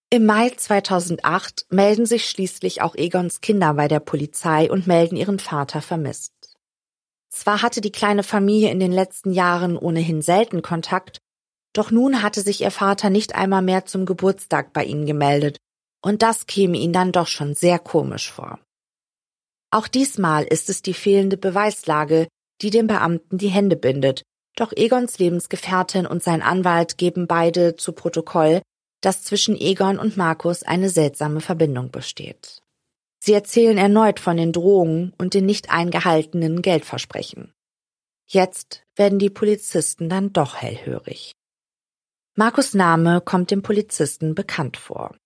Im 0.09 0.25
Mai 0.25 0.51
2008 0.51 1.67
melden 1.71 2.07
sich 2.07 2.31
schließlich 2.31 2.81
auch 2.81 2.95
Egons 2.95 3.41
Kinder 3.41 3.75
bei 3.75 3.89
der 3.89 4.01
Polizei 4.01 4.71
und 4.71 4.87
melden 4.87 5.17
ihren 5.17 5.39
Vater 5.39 5.83
vermisst. 5.83 6.36
Zwar 7.37 7.61
hatte 7.61 7.83
die 7.83 7.93
kleine 7.93 8.23
Familie 8.23 8.71
in 8.71 8.81
den 8.81 8.93
letzten 8.93 9.31
Jahren 9.31 9.77
ohnehin 9.77 10.23
selten 10.23 10.63
Kontakt, 10.63 11.19
doch 11.75 11.91
nun 11.91 12.23
hatte 12.23 12.41
sich 12.41 12.63
ihr 12.63 12.71
Vater 12.71 13.11
nicht 13.11 13.35
einmal 13.35 13.61
mehr 13.61 13.85
zum 13.85 14.07
Geburtstag 14.07 14.73
bei 14.73 14.85
ihnen 14.85 15.05
gemeldet, 15.05 15.59
und 16.03 16.23
das 16.23 16.47
käme 16.47 16.79
ihnen 16.79 16.95
dann 16.95 17.13
doch 17.13 17.27
schon 17.27 17.55
sehr 17.55 17.79
komisch 17.79 18.33
vor. 18.33 18.59
Auch 19.71 19.87
diesmal 19.87 20.45
ist 20.45 20.71
es 20.71 20.81
die 20.81 20.95
fehlende 20.95 21.37
Beweislage, 21.37 22.27
die 22.63 22.71
dem 22.71 22.87
Beamten 22.87 23.37
die 23.37 23.49
Hände 23.49 23.77
bindet, 23.77 24.23
doch 24.57 24.73
Egons 24.75 25.19
Lebensgefährtin 25.19 26.07
und 26.07 26.23
sein 26.23 26.41
Anwalt 26.41 26.97
geben 26.97 27.27
beide 27.27 27.77
zu 27.77 27.93
Protokoll, 27.93 28.63
dass 29.03 29.25
zwischen 29.25 29.61
Egon 29.61 29.99
und 29.99 30.17
Markus 30.17 30.63
eine 30.63 30.89
seltsame 30.89 31.43
Verbindung 31.43 31.91
besteht. 31.91 32.63
Sie 33.27 33.33
erzählen 33.33 33.77
erneut 33.77 34.21
von 34.21 34.37
den 34.37 34.53
Drohungen 34.53 35.13
und 35.19 35.35
den 35.35 35.47
nicht 35.47 35.69
eingehaltenen 35.69 36.63
Geldversprechen. 36.63 37.53
Jetzt 38.25 38.85
werden 38.95 39.19
die 39.19 39.31
Polizisten 39.31 40.09
dann 40.09 40.33
doch 40.33 40.55
hellhörig. 40.55 41.33
Markus 42.37 42.73
Name 42.73 43.21
kommt 43.21 43.51
dem 43.51 43.63
Polizisten 43.63 44.37
bekannt 44.37 44.77
vor. 44.77 45.17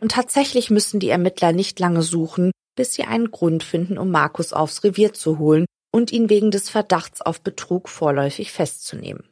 Und 0.00 0.12
tatsächlich 0.12 0.70
müssen 0.70 1.00
die 1.00 1.08
Ermittler 1.08 1.50
nicht 1.50 1.80
lange 1.80 2.02
suchen, 2.02 2.52
bis 2.76 2.94
sie 2.94 3.02
einen 3.02 3.32
Grund 3.32 3.64
finden, 3.64 3.98
um 3.98 4.12
Markus 4.12 4.52
aufs 4.52 4.84
Revier 4.84 5.12
zu 5.12 5.40
holen 5.40 5.66
und 5.92 6.12
ihn 6.12 6.30
wegen 6.30 6.52
des 6.52 6.70
Verdachts 6.70 7.20
auf 7.20 7.40
Betrug 7.40 7.88
vorläufig 7.88 8.52
festzunehmen. 8.52 9.28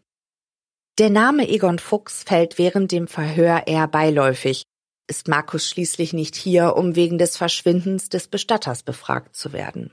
Der 0.98 1.10
Name 1.10 1.48
Egon 1.48 1.78
Fuchs 1.78 2.24
fällt 2.24 2.58
während 2.58 2.90
dem 2.90 3.06
Verhör 3.06 3.68
eher 3.68 3.86
beiläufig, 3.86 4.64
ist 5.08 5.26
Markus 5.26 5.68
schließlich 5.68 6.12
nicht 6.12 6.36
hier, 6.36 6.76
um 6.76 6.94
wegen 6.94 7.18
des 7.18 7.36
Verschwindens 7.36 8.08
des 8.08 8.28
Bestatters 8.28 8.82
befragt 8.82 9.34
zu 9.34 9.52
werden. 9.52 9.90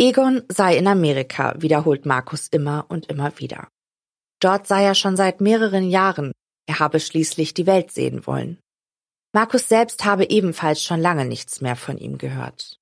Egon 0.00 0.42
sei 0.48 0.76
in 0.76 0.86
Amerika, 0.86 1.54
wiederholt 1.58 2.06
Markus 2.06 2.48
immer 2.48 2.86
und 2.88 3.06
immer 3.06 3.38
wieder. 3.38 3.68
Dort 4.40 4.66
sei 4.66 4.84
er 4.84 4.94
schon 4.94 5.16
seit 5.16 5.40
mehreren 5.40 5.90
Jahren, 5.90 6.32
er 6.66 6.78
habe 6.78 7.00
schließlich 7.00 7.54
die 7.54 7.66
Welt 7.66 7.90
sehen 7.90 8.26
wollen. 8.26 8.58
Markus 9.34 9.68
selbst 9.68 10.04
habe 10.04 10.30
ebenfalls 10.30 10.82
schon 10.82 11.00
lange 11.00 11.24
nichts 11.24 11.60
mehr 11.60 11.76
von 11.76 11.98
ihm 11.98 12.18
gehört. 12.18 12.78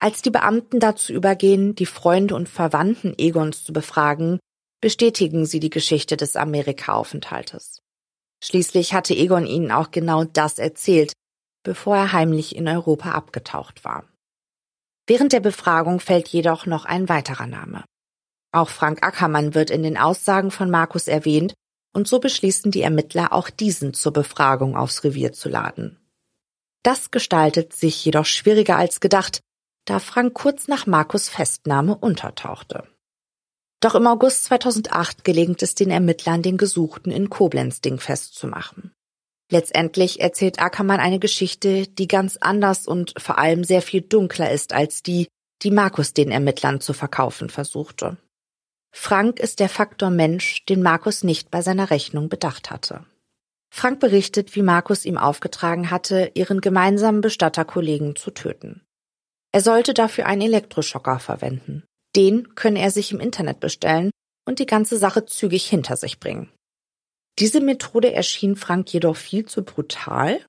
Als 0.00 0.22
die 0.22 0.30
Beamten 0.30 0.80
dazu 0.80 1.12
übergehen, 1.12 1.74
die 1.74 1.86
Freunde 1.86 2.34
und 2.34 2.48
Verwandten 2.48 3.14
Egons 3.18 3.62
zu 3.64 3.72
befragen, 3.72 4.40
bestätigen 4.80 5.46
sie 5.46 5.60
die 5.60 5.70
Geschichte 5.70 6.16
des 6.16 6.34
Amerika-Aufenthaltes. 6.34 7.82
Schließlich 8.42 8.92
hatte 8.92 9.14
Egon 9.14 9.46
ihnen 9.46 9.70
auch 9.70 9.90
genau 9.90 10.24
das 10.24 10.58
erzählt, 10.58 11.12
bevor 11.62 11.96
er 11.96 12.12
heimlich 12.12 12.56
in 12.56 12.66
Europa 12.66 13.12
abgetaucht 13.12 13.84
war. 13.84 14.04
Während 15.06 15.32
der 15.32 15.40
Befragung 15.40 16.00
fällt 16.00 16.28
jedoch 16.28 16.66
noch 16.66 16.84
ein 16.84 17.08
weiterer 17.08 17.46
Name. 17.46 17.84
Auch 18.52 18.68
Frank 18.68 19.02
Ackermann 19.02 19.54
wird 19.54 19.70
in 19.70 19.82
den 19.82 19.96
Aussagen 19.96 20.50
von 20.50 20.70
Markus 20.70 21.08
erwähnt, 21.08 21.54
und 21.94 22.08
so 22.08 22.20
beschließen 22.20 22.70
die 22.70 22.82
Ermittler 22.82 23.32
auch 23.32 23.50
diesen 23.50 23.94
zur 23.94 24.12
Befragung 24.12 24.76
aufs 24.76 25.04
Revier 25.04 25.32
zu 25.32 25.48
laden. 25.48 25.98
Das 26.82 27.10
gestaltet 27.10 27.74
sich 27.74 28.04
jedoch 28.04 28.24
schwieriger 28.24 28.76
als 28.76 29.00
gedacht, 29.00 29.40
da 29.84 29.98
Frank 29.98 30.34
kurz 30.34 30.68
nach 30.68 30.86
Markus 30.86 31.28
Festnahme 31.28 31.96
untertauchte. 31.96 32.88
Doch 33.82 33.96
im 33.96 34.06
August 34.06 34.44
2008 34.44 35.24
gelingt 35.24 35.60
es 35.60 35.74
den 35.74 35.90
Ermittlern, 35.90 36.40
den 36.40 36.56
Gesuchten 36.56 37.10
in 37.10 37.28
Koblenz 37.28 37.80
dingfest 37.80 38.36
zu 38.36 38.46
machen. 38.46 38.92
Letztendlich 39.50 40.20
erzählt 40.20 40.60
Ackermann 40.60 41.00
eine 41.00 41.18
Geschichte, 41.18 41.88
die 41.88 42.06
ganz 42.06 42.36
anders 42.36 42.86
und 42.86 43.12
vor 43.18 43.38
allem 43.38 43.64
sehr 43.64 43.82
viel 43.82 44.00
dunkler 44.00 44.52
ist 44.52 44.72
als 44.72 45.02
die, 45.02 45.26
die 45.62 45.72
Markus 45.72 46.14
den 46.14 46.30
Ermittlern 46.30 46.80
zu 46.80 46.92
verkaufen 46.92 47.50
versuchte. 47.50 48.18
Frank 48.94 49.40
ist 49.40 49.58
der 49.58 49.68
Faktor 49.68 50.10
Mensch, 50.10 50.64
den 50.66 50.80
Markus 50.80 51.24
nicht 51.24 51.50
bei 51.50 51.60
seiner 51.60 51.90
Rechnung 51.90 52.28
bedacht 52.28 52.70
hatte. 52.70 53.04
Frank 53.74 53.98
berichtet, 53.98 54.54
wie 54.54 54.62
Markus 54.62 55.04
ihm 55.04 55.18
aufgetragen 55.18 55.90
hatte, 55.90 56.30
ihren 56.34 56.60
gemeinsamen 56.60 57.20
Bestatterkollegen 57.20 58.14
zu 58.14 58.30
töten. 58.30 58.82
Er 59.50 59.60
sollte 59.60 59.92
dafür 59.92 60.26
einen 60.26 60.42
Elektroschocker 60.42 61.18
verwenden. 61.18 61.82
Den 62.16 62.54
könne 62.54 62.80
er 62.80 62.90
sich 62.90 63.12
im 63.12 63.20
Internet 63.20 63.60
bestellen 63.60 64.10
und 64.46 64.58
die 64.58 64.66
ganze 64.66 64.98
Sache 64.98 65.24
zügig 65.24 65.66
hinter 65.66 65.96
sich 65.96 66.20
bringen. 66.20 66.50
Diese 67.38 67.60
Methode 67.60 68.12
erschien 68.12 68.56
Frank 68.56 68.92
jedoch 68.92 69.16
viel 69.16 69.46
zu 69.46 69.64
brutal 69.64 70.44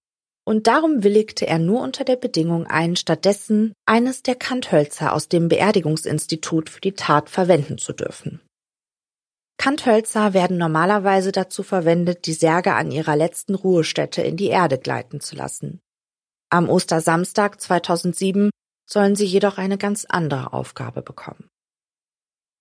und 0.46 0.68
darum 0.68 1.04
willigte 1.04 1.48
er 1.48 1.60
nur 1.60 1.82
unter 1.82 2.04
der 2.04 2.18
Bedingung 2.18 2.68
ein, 2.68 2.96
stattdessen 2.96 3.74
eines 3.86 4.24
der 4.24 4.36
Kanthölzer 4.36 5.14
aus 5.14 5.30
dem 5.30 5.48
Beerdigungsinstitut 5.48 6.70
für 6.70 6.82
die 6.82 6.94
Tat 6.94 7.30
verwenden 7.30 7.78
zu 7.78 7.94
dürfen. 7.94 8.42
Kanthölzer 9.58 10.34
werden 10.34 10.58
normalerweise 10.58 11.32
dazu 11.32 11.64
verwendet, 11.64 12.26
die 12.26 12.34
Särge 12.34 12.74
an 12.74 12.92
ihrer 12.92 13.16
letzten 13.16 13.56
Ruhestätte 13.56 14.22
in 14.22 14.36
die 14.36 14.48
Erde 14.48 14.78
gleiten 14.78 15.22
zu 15.22 15.38
lassen. 15.38 15.80
Am 16.50 16.68
Ostersamstag 16.70 17.62
2007 17.62 18.50
sollen 18.90 19.16
sie 19.16 19.26
jedoch 19.26 19.58
eine 19.58 19.78
ganz 19.78 20.06
andere 20.06 20.52
Aufgabe 20.52 21.02
bekommen. 21.02 21.48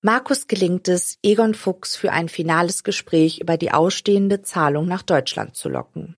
Markus 0.05 0.49
gelingt 0.49 0.89
es, 0.89 1.17
Egon 1.23 1.55
Fuchs 1.55 1.95
für 1.95 2.11
ein 2.11 2.29
finales 2.29 2.83
Gespräch 2.83 3.41
über 3.41 3.57
die 3.57 3.71
ausstehende 3.71 4.43
Zahlung 4.43 4.87
nach 4.87 5.03
Deutschland 5.03 5.55
zu 5.55 5.69
locken. 5.69 6.17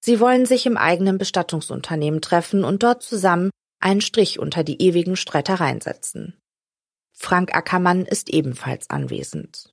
Sie 0.00 0.18
wollen 0.18 0.44
sich 0.44 0.66
im 0.66 0.76
eigenen 0.76 1.16
Bestattungsunternehmen 1.16 2.20
treffen 2.20 2.64
und 2.64 2.82
dort 2.82 3.04
zusammen 3.04 3.50
einen 3.80 4.00
Strich 4.00 4.40
unter 4.40 4.64
die 4.64 4.82
ewigen 4.82 5.14
Streitereien 5.14 5.80
setzen. 5.80 6.36
Frank 7.12 7.54
Ackermann 7.54 8.04
ist 8.04 8.28
ebenfalls 8.28 8.90
anwesend. 8.90 9.72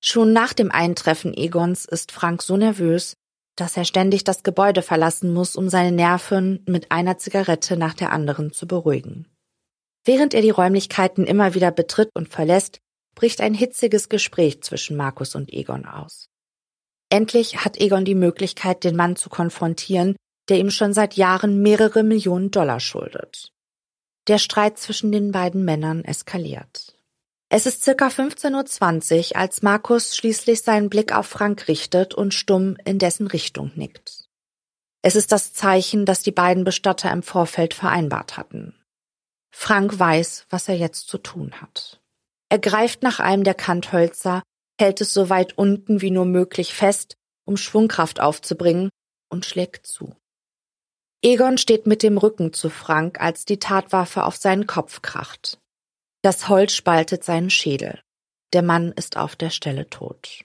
Schon 0.00 0.32
nach 0.32 0.52
dem 0.52 0.70
Eintreffen 0.70 1.36
Egons 1.36 1.84
ist 1.86 2.12
Frank 2.12 2.42
so 2.42 2.56
nervös, 2.56 3.14
dass 3.56 3.76
er 3.76 3.84
ständig 3.84 4.22
das 4.22 4.44
Gebäude 4.44 4.82
verlassen 4.82 5.32
muss, 5.32 5.56
um 5.56 5.68
seine 5.68 5.92
Nerven 5.92 6.62
mit 6.66 6.92
einer 6.92 7.18
Zigarette 7.18 7.76
nach 7.76 7.94
der 7.94 8.12
anderen 8.12 8.52
zu 8.52 8.68
beruhigen. 8.68 9.33
Während 10.04 10.34
er 10.34 10.42
die 10.42 10.50
Räumlichkeiten 10.50 11.26
immer 11.26 11.54
wieder 11.54 11.70
betritt 11.70 12.10
und 12.14 12.28
verlässt, 12.28 12.80
bricht 13.14 13.40
ein 13.40 13.54
hitziges 13.54 14.08
Gespräch 14.08 14.62
zwischen 14.62 14.96
Markus 14.96 15.34
und 15.34 15.52
Egon 15.52 15.86
aus. 15.86 16.28
Endlich 17.10 17.64
hat 17.64 17.78
Egon 17.78 18.04
die 18.04 18.14
Möglichkeit, 18.14 18.84
den 18.84 18.96
Mann 18.96 19.16
zu 19.16 19.28
konfrontieren, 19.28 20.16
der 20.48 20.58
ihm 20.58 20.70
schon 20.70 20.92
seit 20.92 21.14
Jahren 21.14 21.62
mehrere 21.62 22.02
Millionen 22.02 22.50
Dollar 22.50 22.80
schuldet. 22.80 23.52
Der 24.28 24.38
Streit 24.38 24.78
zwischen 24.78 25.12
den 25.12 25.32
beiden 25.32 25.64
Männern 25.64 26.04
eskaliert. 26.04 26.96
Es 27.50 27.66
ist 27.66 27.84
circa 27.84 28.08
15.20 28.08 29.30
Uhr, 29.30 29.36
als 29.36 29.62
Markus 29.62 30.16
schließlich 30.16 30.62
seinen 30.62 30.90
Blick 30.90 31.14
auf 31.14 31.26
Frank 31.26 31.68
richtet 31.68 32.14
und 32.14 32.34
stumm 32.34 32.76
in 32.84 32.98
dessen 32.98 33.26
Richtung 33.26 33.70
nickt. 33.76 34.24
Es 35.02 35.14
ist 35.14 35.30
das 35.32 35.52
Zeichen, 35.52 36.06
das 36.06 36.22
die 36.22 36.32
beiden 36.32 36.64
Bestatter 36.64 37.12
im 37.12 37.22
Vorfeld 37.22 37.74
vereinbart 37.74 38.36
hatten. 38.36 38.74
Frank 39.56 39.98
weiß, 39.98 40.46
was 40.50 40.68
er 40.68 40.76
jetzt 40.76 41.06
zu 41.06 41.16
tun 41.16 41.60
hat. 41.62 42.02
Er 42.50 42.58
greift 42.58 43.02
nach 43.02 43.20
einem 43.20 43.44
der 43.44 43.54
Kanthölzer, 43.54 44.42
hält 44.80 45.00
es 45.00 45.14
so 45.14 45.30
weit 45.30 45.56
unten 45.56 46.02
wie 46.02 46.10
nur 46.10 46.24
möglich 46.24 46.74
fest, 46.74 47.16
um 47.46 47.56
Schwungkraft 47.56 48.20
aufzubringen, 48.20 48.90
und 49.30 49.46
schlägt 49.46 49.86
zu. 49.86 50.14
Egon 51.22 51.56
steht 51.56 51.86
mit 51.86 52.02
dem 52.02 52.18
Rücken 52.18 52.52
zu 52.52 52.68
Frank, 52.68 53.20
als 53.20 53.44
die 53.44 53.58
Tatwaffe 53.58 54.24
auf 54.24 54.36
seinen 54.36 54.66
Kopf 54.66 55.02
kracht. 55.02 55.58
Das 56.22 56.48
Holz 56.48 56.72
spaltet 56.72 57.24
seinen 57.24 57.48
Schädel. 57.48 58.02
Der 58.52 58.62
Mann 58.62 58.92
ist 58.92 59.16
auf 59.16 59.36
der 59.36 59.50
Stelle 59.50 59.88
tot. 59.88 60.44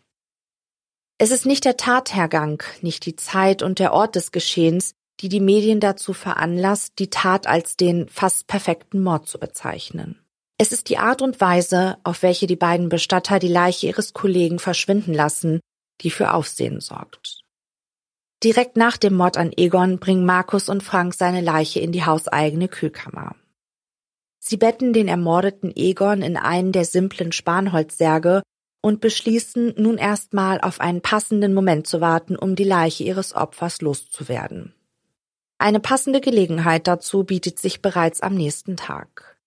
Es 1.17 1.31
ist 1.31 1.45
nicht 1.45 1.65
der 1.65 1.77
Tathergang, 1.77 2.63
nicht 2.81 3.05
die 3.05 3.15
Zeit 3.15 3.63
und 3.63 3.79
der 3.79 3.91
Ort 3.91 4.15
des 4.15 4.31
Geschehens, 4.31 4.93
die 5.19 5.29
die 5.29 5.41
Medien 5.41 5.79
dazu 5.79 6.13
veranlasst, 6.13 6.93
die 6.99 7.09
Tat 7.09 7.47
als 7.47 7.75
den 7.75 8.07
fast 8.07 8.47
perfekten 8.47 9.01
Mord 9.01 9.27
zu 9.27 9.39
bezeichnen. 9.39 10.19
Es 10.57 10.71
ist 10.71 10.89
die 10.89 10.97
Art 10.97 11.21
und 11.21 11.39
Weise, 11.39 11.97
auf 12.03 12.21
welche 12.21 12.47
die 12.47 12.55
beiden 12.55 12.89
Bestatter 12.89 13.39
die 13.39 13.47
Leiche 13.47 13.87
ihres 13.87 14.13
Kollegen 14.13 14.59
verschwinden 14.59 15.13
lassen, 15.13 15.61
die 16.01 16.09
für 16.09 16.33
Aufsehen 16.33 16.79
sorgt. 16.81 17.41
Direkt 18.43 18.77
nach 18.77 18.97
dem 18.97 19.15
Mord 19.15 19.37
an 19.37 19.51
Egon 19.55 19.99
bringen 19.99 20.25
Markus 20.25 20.69
und 20.69 20.81
Frank 20.81 21.13
seine 21.13 21.41
Leiche 21.41 21.81
in 21.81 21.91
die 21.91 22.05
hauseigene 22.05 22.69
Kühlkammer. 22.69 23.35
Sie 24.39 24.55
betten 24.55 24.93
den 24.93 25.09
ermordeten 25.09 25.73
Egon 25.75 26.21
in 26.21 26.37
einen 26.37 26.71
der 26.71 26.85
simplen 26.85 27.33
Spanholzsärge 27.33 28.41
und 28.81 29.01
beschließen 29.01 29.73
nun 29.77 29.97
erstmal 29.97 30.61
auf 30.61 30.79
einen 30.79 31.01
passenden 31.01 31.53
Moment 31.53 31.87
zu 31.87 31.99
warten, 31.99 32.37
um 32.37 32.55
die 32.55 32.63
Leiche 32.63 33.03
ihres 33.03 33.35
Opfers 33.35 33.81
loszuwerden. 33.81 34.73
Eine 35.61 35.81
passende 35.81 36.21
Gelegenheit 36.21 36.87
dazu 36.87 37.25
bietet 37.25 37.59
sich 37.59 37.81
bereits 37.81 38.21
am 38.21 38.33
nächsten 38.33 38.77
Tag. 38.77 39.37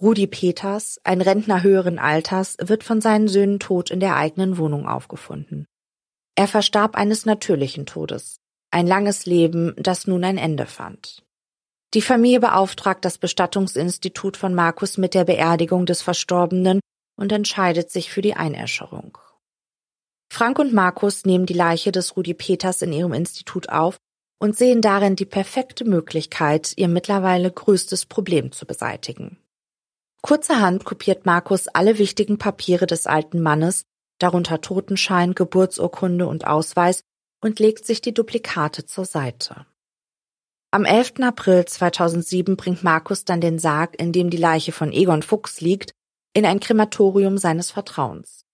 Rudi 0.00 0.28
Peters, 0.28 1.00
ein 1.02 1.20
Rentner 1.20 1.64
höheren 1.64 1.98
Alters, 1.98 2.56
wird 2.60 2.84
von 2.84 3.00
seinen 3.00 3.26
Söhnen 3.26 3.58
tot 3.58 3.90
in 3.90 3.98
der 3.98 4.14
eigenen 4.14 4.56
Wohnung 4.56 4.86
aufgefunden. 4.86 5.66
Er 6.36 6.46
verstarb 6.46 6.94
eines 6.94 7.26
natürlichen 7.26 7.86
Todes, 7.86 8.36
ein 8.70 8.86
langes 8.86 9.26
Leben, 9.26 9.74
das 9.76 10.06
nun 10.06 10.22
ein 10.22 10.38
Ende 10.38 10.66
fand. 10.66 11.24
Die 11.94 12.02
Familie 12.02 12.40
beauftragt 12.40 13.04
das 13.04 13.18
Bestattungsinstitut 13.18 14.36
von 14.36 14.54
Markus 14.54 14.96
mit 14.96 15.14
der 15.14 15.24
Beerdigung 15.24 15.86
des 15.86 16.02
Verstorbenen 16.02 16.78
und 17.16 17.32
entscheidet 17.32 17.90
sich 17.90 18.12
für 18.12 18.22
die 18.22 18.34
Einäscherung. 18.34 19.18
Frank 20.32 20.58
und 20.60 20.72
Markus 20.72 21.24
nehmen 21.24 21.46
die 21.46 21.54
Leiche 21.54 21.90
des 21.90 22.16
Rudi 22.16 22.34
Peters 22.34 22.82
in 22.82 22.92
ihrem 22.92 23.12
Institut 23.12 23.70
auf 23.70 23.96
und 24.38 24.56
sehen 24.56 24.82
darin 24.82 25.16
die 25.16 25.24
perfekte 25.24 25.84
Möglichkeit, 25.84 26.72
ihr 26.76 26.88
mittlerweile 26.88 27.50
größtes 27.50 28.06
Problem 28.06 28.52
zu 28.52 28.66
beseitigen. 28.66 29.38
Kurzerhand 30.22 30.84
kopiert 30.84 31.24
Markus 31.24 31.68
alle 31.68 31.98
wichtigen 31.98 32.38
Papiere 32.38 32.86
des 32.86 33.06
alten 33.06 33.40
Mannes, 33.40 33.84
darunter 34.18 34.60
Totenschein, 34.60 35.34
Geburtsurkunde 35.34 36.26
und 36.26 36.46
Ausweis, 36.46 37.02
und 37.40 37.60
legt 37.60 37.86
sich 37.86 38.00
die 38.00 38.14
Duplikate 38.14 38.86
zur 38.86 39.04
Seite. 39.04 39.66
Am 40.72 40.84
11. 40.84 41.20
April 41.20 41.64
2007 41.64 42.56
bringt 42.56 42.82
Markus 42.82 43.24
dann 43.24 43.40
den 43.40 43.58
Sarg, 43.58 43.98
in 44.00 44.12
dem 44.12 44.30
die 44.30 44.36
Leiche 44.36 44.72
von 44.72 44.92
Egon 44.92 45.22
Fuchs 45.22 45.60
liegt, 45.60 45.92
in 46.34 46.44
ein 46.44 46.60
Krematorium 46.60 47.38
seines 47.38 47.70
Vertrauens. 47.70 48.44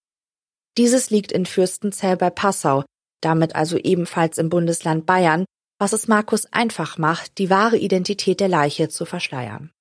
Dieses 0.79 1.11
liegt 1.11 1.33
in 1.33 1.47
Fürstenzell 1.47 2.17
bei 2.17 2.31
Passau, 2.31 2.85
damit 3.21 3.55
also 3.55 3.77
ebenfalls 3.77 4.39
im 4.39 4.51
Bundesland 4.51 5.07
Bayern, 5.07 5.45
was 5.83 5.93
es 5.93 6.07
Markus 6.07 6.47
einfach 6.53 6.97
macht, 6.97 7.39
die 7.39 7.51
wahre 7.51 7.77
Identität 7.77 8.39
der 8.39 8.47
Leiche 8.47 8.89
zu 8.89 9.05
verschleiern. 9.05 9.73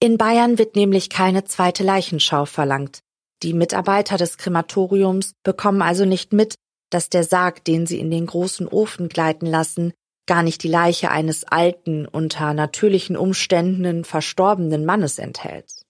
In 0.00 0.16
Bayern 0.16 0.56
wird 0.56 0.76
nämlich 0.76 1.10
keine 1.10 1.44
zweite 1.44 1.84
Leichenschau 1.84 2.46
verlangt. 2.46 3.00
Die 3.42 3.52
Mitarbeiter 3.52 4.16
des 4.16 4.38
Krematoriums 4.38 5.32
bekommen 5.42 5.82
also 5.82 6.06
nicht 6.06 6.32
mit, 6.32 6.54
dass 6.88 7.10
der 7.10 7.22
Sarg, 7.22 7.62
den 7.66 7.86
sie 7.86 8.00
in 8.00 8.10
den 8.10 8.24
großen 8.24 8.66
Ofen 8.66 9.10
gleiten 9.10 9.44
lassen, 9.44 9.92
gar 10.26 10.42
nicht 10.42 10.62
die 10.62 10.68
Leiche 10.68 11.10
eines 11.10 11.44
alten, 11.44 12.06
unter 12.06 12.54
natürlichen 12.54 13.18
Umständen 13.18 14.04
verstorbenen 14.04 14.86
Mannes 14.86 15.18
enthält. 15.18 15.82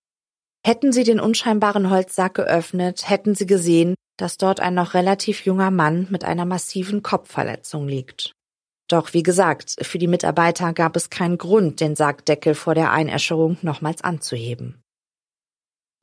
Hätten 0.67 0.93
sie 0.93 1.05
den 1.05 1.21
unscheinbaren 1.21 1.89
Holzsack 1.89 2.35
geöffnet, 2.35 3.09
hätten 3.09 3.37
sie 3.37 3.47
gesehen, 3.47 3.95
dass 4.17 4.39
dort 4.39 4.59
ein 4.59 4.75
noch 4.75 4.95
relativ 4.95 5.45
junger 5.45 5.71
Mann 5.71 6.09
mit 6.11 6.25
einer 6.25 6.47
massiven 6.47 7.05
Kopfverletzung 7.05 7.87
liegt. 7.87 8.36
Doch 8.89 9.13
wie 9.15 9.23
gesagt, 9.23 9.77
für 9.85 9.99
die 9.99 10.07
Mitarbeiter 10.07 10.73
gab 10.73 10.97
es 10.97 11.11
keinen 11.11 11.39
Grund, 11.39 11.81
den 11.81 11.97
Sargdeckel 11.97 12.55
vor 12.55 12.75
der 12.75 12.93
Einäscherung 12.93 13.59
nochmals 13.63 14.03
anzuheben. 14.03 14.81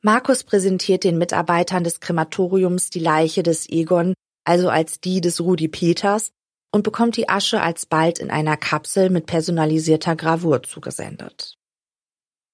Markus 0.01 0.43
präsentiert 0.43 1.05
den 1.05 1.17
Mitarbeitern 1.17 1.85
des 1.85 2.01
Krematoriums 2.01 2.89
die 2.89 2.99
Leiche 2.99 3.41
des 3.41 3.69
Egon, 3.69 4.13
also 4.43 4.69
als 4.69 4.99
die 4.99 5.21
des 5.21 5.39
Rudi 5.39 5.69
Peters, 5.69 6.31
und 6.73 6.83
bekommt 6.83 7.15
die 7.15 7.29
Asche 7.29 7.61
alsbald 7.61 8.19
in 8.19 8.29
einer 8.29 8.57
Kapsel 8.57 9.09
mit 9.09 9.27
personalisierter 9.27 10.17
Gravur 10.17 10.63
zugesendet. 10.63 11.55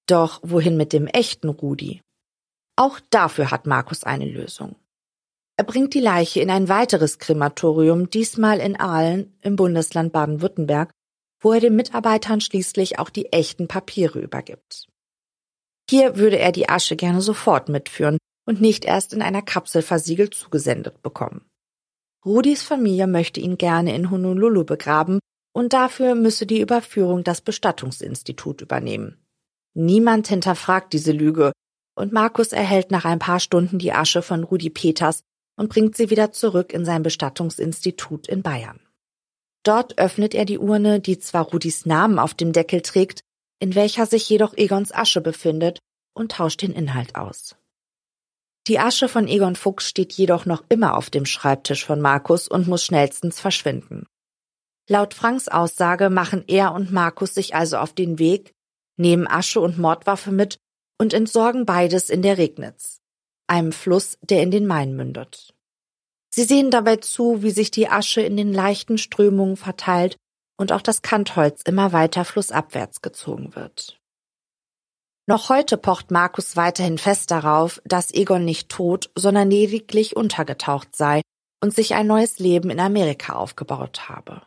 Doch 0.06 0.40
wohin 0.44 0.76
mit 0.76 0.92
dem 0.92 1.06
echten 1.06 1.48
Rudi? 1.48 2.02
Auch 2.76 3.00
dafür 3.10 3.50
hat 3.50 3.66
Markus 3.66 4.04
eine 4.04 4.26
Lösung. 4.26 4.76
Er 5.60 5.64
bringt 5.64 5.92
die 5.92 6.00
Leiche 6.00 6.40
in 6.40 6.48
ein 6.48 6.70
weiteres 6.70 7.18
Krematorium, 7.18 8.08
diesmal 8.08 8.60
in 8.60 8.80
Aalen 8.80 9.36
im 9.42 9.56
Bundesland 9.56 10.10
Baden-Württemberg, 10.10 10.90
wo 11.38 11.52
er 11.52 11.60
den 11.60 11.76
Mitarbeitern 11.76 12.40
schließlich 12.40 12.98
auch 12.98 13.10
die 13.10 13.30
echten 13.30 13.68
Papiere 13.68 14.20
übergibt. 14.20 14.86
Hier 15.90 16.16
würde 16.16 16.38
er 16.38 16.50
die 16.50 16.70
Asche 16.70 16.96
gerne 16.96 17.20
sofort 17.20 17.68
mitführen 17.68 18.16
und 18.46 18.62
nicht 18.62 18.86
erst 18.86 19.12
in 19.12 19.20
einer 19.20 19.42
Kapsel 19.42 19.82
versiegelt 19.82 20.32
zugesendet 20.32 21.02
bekommen. 21.02 21.44
Rudis 22.24 22.62
Familie 22.62 23.06
möchte 23.06 23.40
ihn 23.40 23.58
gerne 23.58 23.94
in 23.94 24.10
Honolulu 24.10 24.64
begraben 24.64 25.18
und 25.52 25.74
dafür 25.74 26.14
müsse 26.14 26.46
die 26.46 26.62
Überführung 26.62 27.22
das 27.22 27.42
Bestattungsinstitut 27.42 28.62
übernehmen. 28.62 29.22
Niemand 29.74 30.26
hinterfragt 30.26 30.94
diese 30.94 31.12
Lüge, 31.12 31.52
und 31.98 32.14
Markus 32.14 32.52
erhält 32.52 32.90
nach 32.90 33.04
ein 33.04 33.18
paar 33.18 33.40
Stunden 33.40 33.78
die 33.78 33.92
Asche 33.92 34.22
von 34.22 34.42
Rudi 34.42 34.70
Peters 34.70 35.20
und 35.56 35.68
bringt 35.68 35.96
sie 35.96 36.10
wieder 36.10 36.32
zurück 36.32 36.72
in 36.72 36.84
sein 36.84 37.02
Bestattungsinstitut 37.02 38.28
in 38.28 38.42
Bayern. 38.42 38.80
Dort 39.62 39.98
öffnet 39.98 40.34
er 40.34 40.44
die 40.44 40.58
Urne, 40.58 41.00
die 41.00 41.18
zwar 41.18 41.44
Rudis 41.44 41.84
Namen 41.84 42.18
auf 42.18 42.34
dem 42.34 42.52
Deckel 42.52 42.80
trägt, 42.80 43.20
in 43.58 43.74
welcher 43.74 44.06
sich 44.06 44.28
jedoch 44.28 44.54
Egons 44.56 44.92
Asche 44.92 45.20
befindet, 45.20 45.78
und 46.14 46.32
tauscht 46.32 46.62
den 46.62 46.72
Inhalt 46.72 47.14
aus. 47.14 47.56
Die 48.66 48.78
Asche 48.78 49.08
von 49.08 49.26
Egon 49.26 49.56
Fuchs 49.56 49.88
steht 49.88 50.12
jedoch 50.12 50.44
noch 50.44 50.64
immer 50.68 50.96
auf 50.96 51.10
dem 51.10 51.24
Schreibtisch 51.24 51.84
von 51.84 52.00
Markus 52.00 52.46
und 52.48 52.68
muss 52.68 52.84
schnellstens 52.84 53.40
verschwinden. 53.40 54.06
Laut 54.88 55.14
Franks 55.14 55.48
Aussage 55.48 56.10
machen 56.10 56.44
er 56.46 56.72
und 56.72 56.92
Markus 56.92 57.34
sich 57.34 57.54
also 57.54 57.78
auf 57.78 57.94
den 57.94 58.18
Weg, 58.18 58.52
nehmen 58.96 59.26
Asche 59.26 59.60
und 59.60 59.78
Mordwaffe 59.78 60.32
mit 60.32 60.58
und 60.98 61.14
entsorgen 61.14 61.64
beides 61.64 62.10
in 62.10 62.22
der 62.22 62.38
Regnitz, 62.38 62.99
einem 63.50 63.72
Fluss, 63.72 64.18
der 64.22 64.42
in 64.42 64.50
den 64.50 64.66
Main 64.66 64.94
mündet. 64.94 65.54
Sie 66.32 66.44
sehen 66.44 66.70
dabei 66.70 66.96
zu, 66.96 67.42
wie 67.42 67.50
sich 67.50 67.70
die 67.70 67.88
Asche 67.88 68.20
in 68.20 68.36
den 68.36 68.52
leichten 68.52 68.98
Strömungen 68.98 69.56
verteilt 69.56 70.16
und 70.56 70.72
auch 70.72 70.82
das 70.82 71.02
Kantholz 71.02 71.62
immer 71.62 71.92
weiter 71.92 72.24
flussabwärts 72.24 73.02
gezogen 73.02 73.56
wird. 73.56 74.00
Noch 75.26 75.48
heute 75.48 75.76
pocht 75.76 76.10
Markus 76.10 76.56
weiterhin 76.56 76.98
fest 76.98 77.30
darauf, 77.30 77.80
dass 77.84 78.12
Egon 78.12 78.44
nicht 78.44 78.68
tot, 78.68 79.10
sondern 79.16 79.50
lediglich 79.50 80.16
untergetaucht 80.16 80.96
sei 80.96 81.22
und 81.62 81.74
sich 81.74 81.94
ein 81.94 82.06
neues 82.06 82.38
Leben 82.38 82.70
in 82.70 82.80
Amerika 82.80 83.34
aufgebaut 83.34 84.08
habe. 84.08 84.42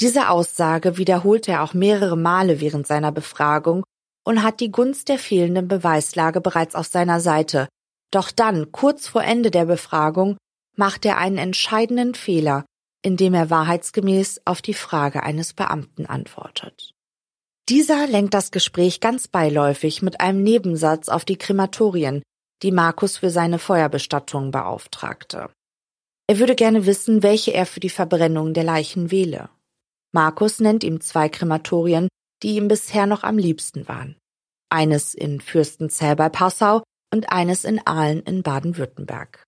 Diese 0.00 0.28
Aussage 0.28 0.96
wiederholt 0.96 1.48
er 1.48 1.62
auch 1.62 1.74
mehrere 1.74 2.16
Male 2.16 2.60
während 2.60 2.86
seiner 2.86 3.12
Befragung 3.12 3.84
und 4.24 4.42
hat 4.42 4.60
die 4.60 4.72
Gunst 4.72 5.08
der 5.08 5.18
fehlenden 5.18 5.68
Beweislage 5.68 6.40
bereits 6.40 6.74
auf 6.74 6.86
seiner 6.86 7.20
Seite. 7.20 7.68
Doch 8.14 8.30
dann, 8.30 8.70
kurz 8.70 9.08
vor 9.08 9.24
Ende 9.24 9.50
der 9.50 9.64
Befragung, 9.64 10.36
macht 10.76 11.04
er 11.04 11.18
einen 11.18 11.36
entscheidenden 11.36 12.14
Fehler, 12.14 12.64
indem 13.02 13.34
er 13.34 13.50
wahrheitsgemäß 13.50 14.42
auf 14.44 14.62
die 14.62 14.74
Frage 14.74 15.24
eines 15.24 15.52
Beamten 15.52 16.06
antwortet. 16.06 16.92
Dieser 17.68 18.06
lenkt 18.06 18.32
das 18.32 18.52
Gespräch 18.52 19.00
ganz 19.00 19.26
beiläufig 19.26 20.00
mit 20.00 20.20
einem 20.20 20.44
Nebensatz 20.44 21.08
auf 21.08 21.24
die 21.24 21.38
Krematorien, 21.38 22.22
die 22.62 22.70
Markus 22.70 23.16
für 23.16 23.30
seine 23.30 23.58
Feuerbestattung 23.58 24.52
beauftragte. 24.52 25.50
Er 26.28 26.38
würde 26.38 26.54
gerne 26.54 26.86
wissen, 26.86 27.24
welche 27.24 27.52
er 27.52 27.66
für 27.66 27.80
die 27.80 27.90
Verbrennung 27.90 28.54
der 28.54 28.64
Leichen 28.64 29.10
wähle. 29.10 29.50
Markus 30.12 30.60
nennt 30.60 30.84
ihm 30.84 31.00
zwei 31.00 31.28
Krematorien, 31.28 32.06
die 32.44 32.54
ihm 32.54 32.68
bisher 32.68 33.06
noch 33.06 33.24
am 33.24 33.38
liebsten 33.38 33.88
waren. 33.88 34.16
Eines 34.70 35.14
in 35.14 35.40
Fürstenzell 35.40 36.14
bei 36.14 36.28
Passau 36.28 36.84
und 37.14 37.30
eines 37.30 37.64
in 37.64 37.80
Aalen 37.86 38.24
in 38.24 38.42
Baden-Württemberg. 38.42 39.44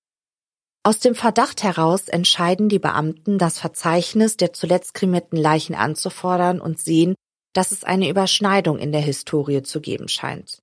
Aus 0.84 1.00
dem 1.00 1.16
Verdacht 1.16 1.64
heraus 1.64 2.06
entscheiden 2.06 2.68
die 2.68 2.78
Beamten, 2.78 3.38
das 3.38 3.58
Verzeichnis 3.58 4.36
der 4.36 4.52
zuletzt 4.52 4.94
kremierten 4.94 5.36
Leichen 5.36 5.74
anzufordern 5.74 6.60
und 6.60 6.78
sehen, 6.78 7.16
dass 7.54 7.72
es 7.72 7.82
eine 7.82 8.08
Überschneidung 8.08 8.78
in 8.78 8.92
der 8.92 9.00
Historie 9.00 9.64
zu 9.64 9.80
geben 9.80 10.06
scheint. 10.06 10.60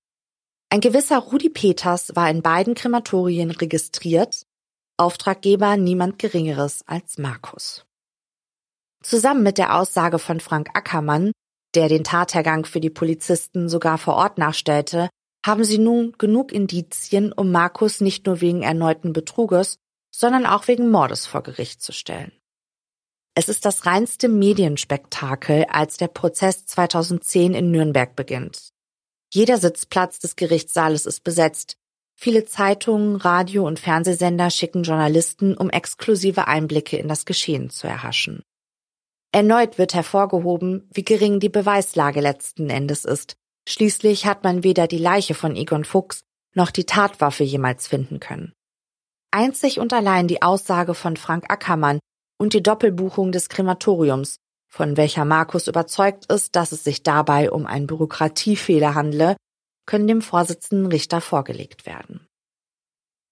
Ein 0.69 0.79
gewisser 0.79 1.17
Rudi 1.17 1.49
Peters 1.49 2.15
war 2.15 2.29
in 2.29 2.41
beiden 2.41 2.73
Krematorien 2.73 3.51
registriert, 3.51 4.43
Auftraggeber 4.97 5.75
niemand 5.75 6.19
Geringeres 6.19 6.83
als 6.87 7.17
Markus. 7.17 7.85
Zusammen 9.03 9.43
mit 9.43 9.57
der 9.57 9.75
Aussage 9.75 10.19
von 10.19 10.39
Frank 10.39 10.69
Ackermann, 10.73 11.33
der 11.75 11.89
den 11.89 12.05
Tathergang 12.05 12.63
für 12.63 12.79
die 12.79 12.89
Polizisten 12.89 13.67
sogar 13.67 13.97
vor 13.97 14.15
Ort 14.15 14.37
nachstellte, 14.37 15.09
haben 15.45 15.63
sie 15.63 15.77
nun 15.77 16.13
genug 16.17 16.51
Indizien, 16.51 17.33
um 17.33 17.51
Markus 17.51 18.01
nicht 18.01 18.25
nur 18.25 18.41
wegen 18.41 18.61
erneuten 18.61 19.13
Betruges, 19.13 19.77
sondern 20.13 20.45
auch 20.45 20.67
wegen 20.67 20.89
Mordes 20.89 21.25
vor 21.25 21.43
Gericht 21.43 21.81
zu 21.81 21.91
stellen. 21.91 22.31
Es 23.35 23.49
ist 23.49 23.65
das 23.65 23.85
reinste 23.85 24.29
Medienspektakel, 24.29 25.65
als 25.65 25.97
der 25.97 26.07
Prozess 26.07 26.65
2010 26.65 27.55
in 27.55 27.71
Nürnberg 27.71 28.15
beginnt. 28.15 28.69
Jeder 29.33 29.57
Sitzplatz 29.57 30.19
des 30.19 30.35
Gerichtssaales 30.35 31.07
ist 31.07 31.23
besetzt. 31.23 31.77
Viele 32.15 32.45
Zeitungen, 32.45 33.15
Radio- 33.15 33.65
und 33.65 33.79
Fernsehsender 33.79 34.51
schicken 34.51 34.83
Journalisten, 34.83 35.57
um 35.57 35.71
exklusive 35.71 36.47
Einblicke 36.47 36.97
in 36.97 37.07
das 37.07 37.25
Geschehen 37.25 37.71
zu 37.71 37.87
erhaschen. 37.87 38.43
Erneut 39.31 39.79
wird 39.79 39.95
hervorgehoben, 39.95 40.87
wie 40.93 41.03
gering 41.03 41.39
die 41.39 41.49
Beweislage 41.49 42.21
letzten 42.21 42.69
Endes 42.69 43.03
ist. 43.03 43.35
Schließlich 43.67 44.25
hat 44.25 44.43
man 44.43 44.63
weder 44.63 44.87
die 44.87 44.97
Leiche 44.97 45.33
von 45.33 45.55
Egon 45.55 45.85
Fuchs 45.85 46.23
noch 46.53 46.71
die 46.71 46.85
Tatwaffe 46.85 47.43
jemals 47.43 47.87
finden 47.87 48.19
können. 48.19 48.53
Einzig 49.31 49.79
und 49.79 49.93
allein 49.93 50.27
die 50.27 50.41
Aussage 50.41 50.93
von 50.93 51.17
Frank 51.17 51.45
Ackermann 51.49 51.99
und 52.37 52.53
die 52.53 52.61
Doppelbuchung 52.61 53.31
des 53.31 53.49
Krematoriums, 53.49 54.37
von 54.69 54.97
welcher 54.97 55.25
Markus 55.25 55.67
überzeugt 55.67 56.25
ist, 56.31 56.55
dass 56.55 56.71
es 56.71 56.83
sich 56.83 57.03
dabei 57.03 57.51
um 57.51 57.65
einen 57.65 57.87
Bürokratiefehler 57.87 58.95
handle, 58.95 59.35
können 59.85 60.07
dem 60.07 60.21
Vorsitzenden 60.21 60.87
Richter 60.87 61.21
vorgelegt 61.21 61.85
werden. 61.85 62.27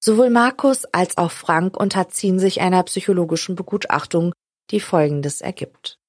Sowohl 0.04 0.32
Markus 0.32 0.86
als 0.86 1.18
auch 1.18 1.32
Frank 1.32 1.78
unterziehen 1.78 2.40
sich 2.40 2.62
einer 2.62 2.82
psychologischen 2.84 3.56
Begutachtung, 3.56 4.34
die 4.72 4.80
Folgendes 4.80 5.42
ergibt. 5.42 6.00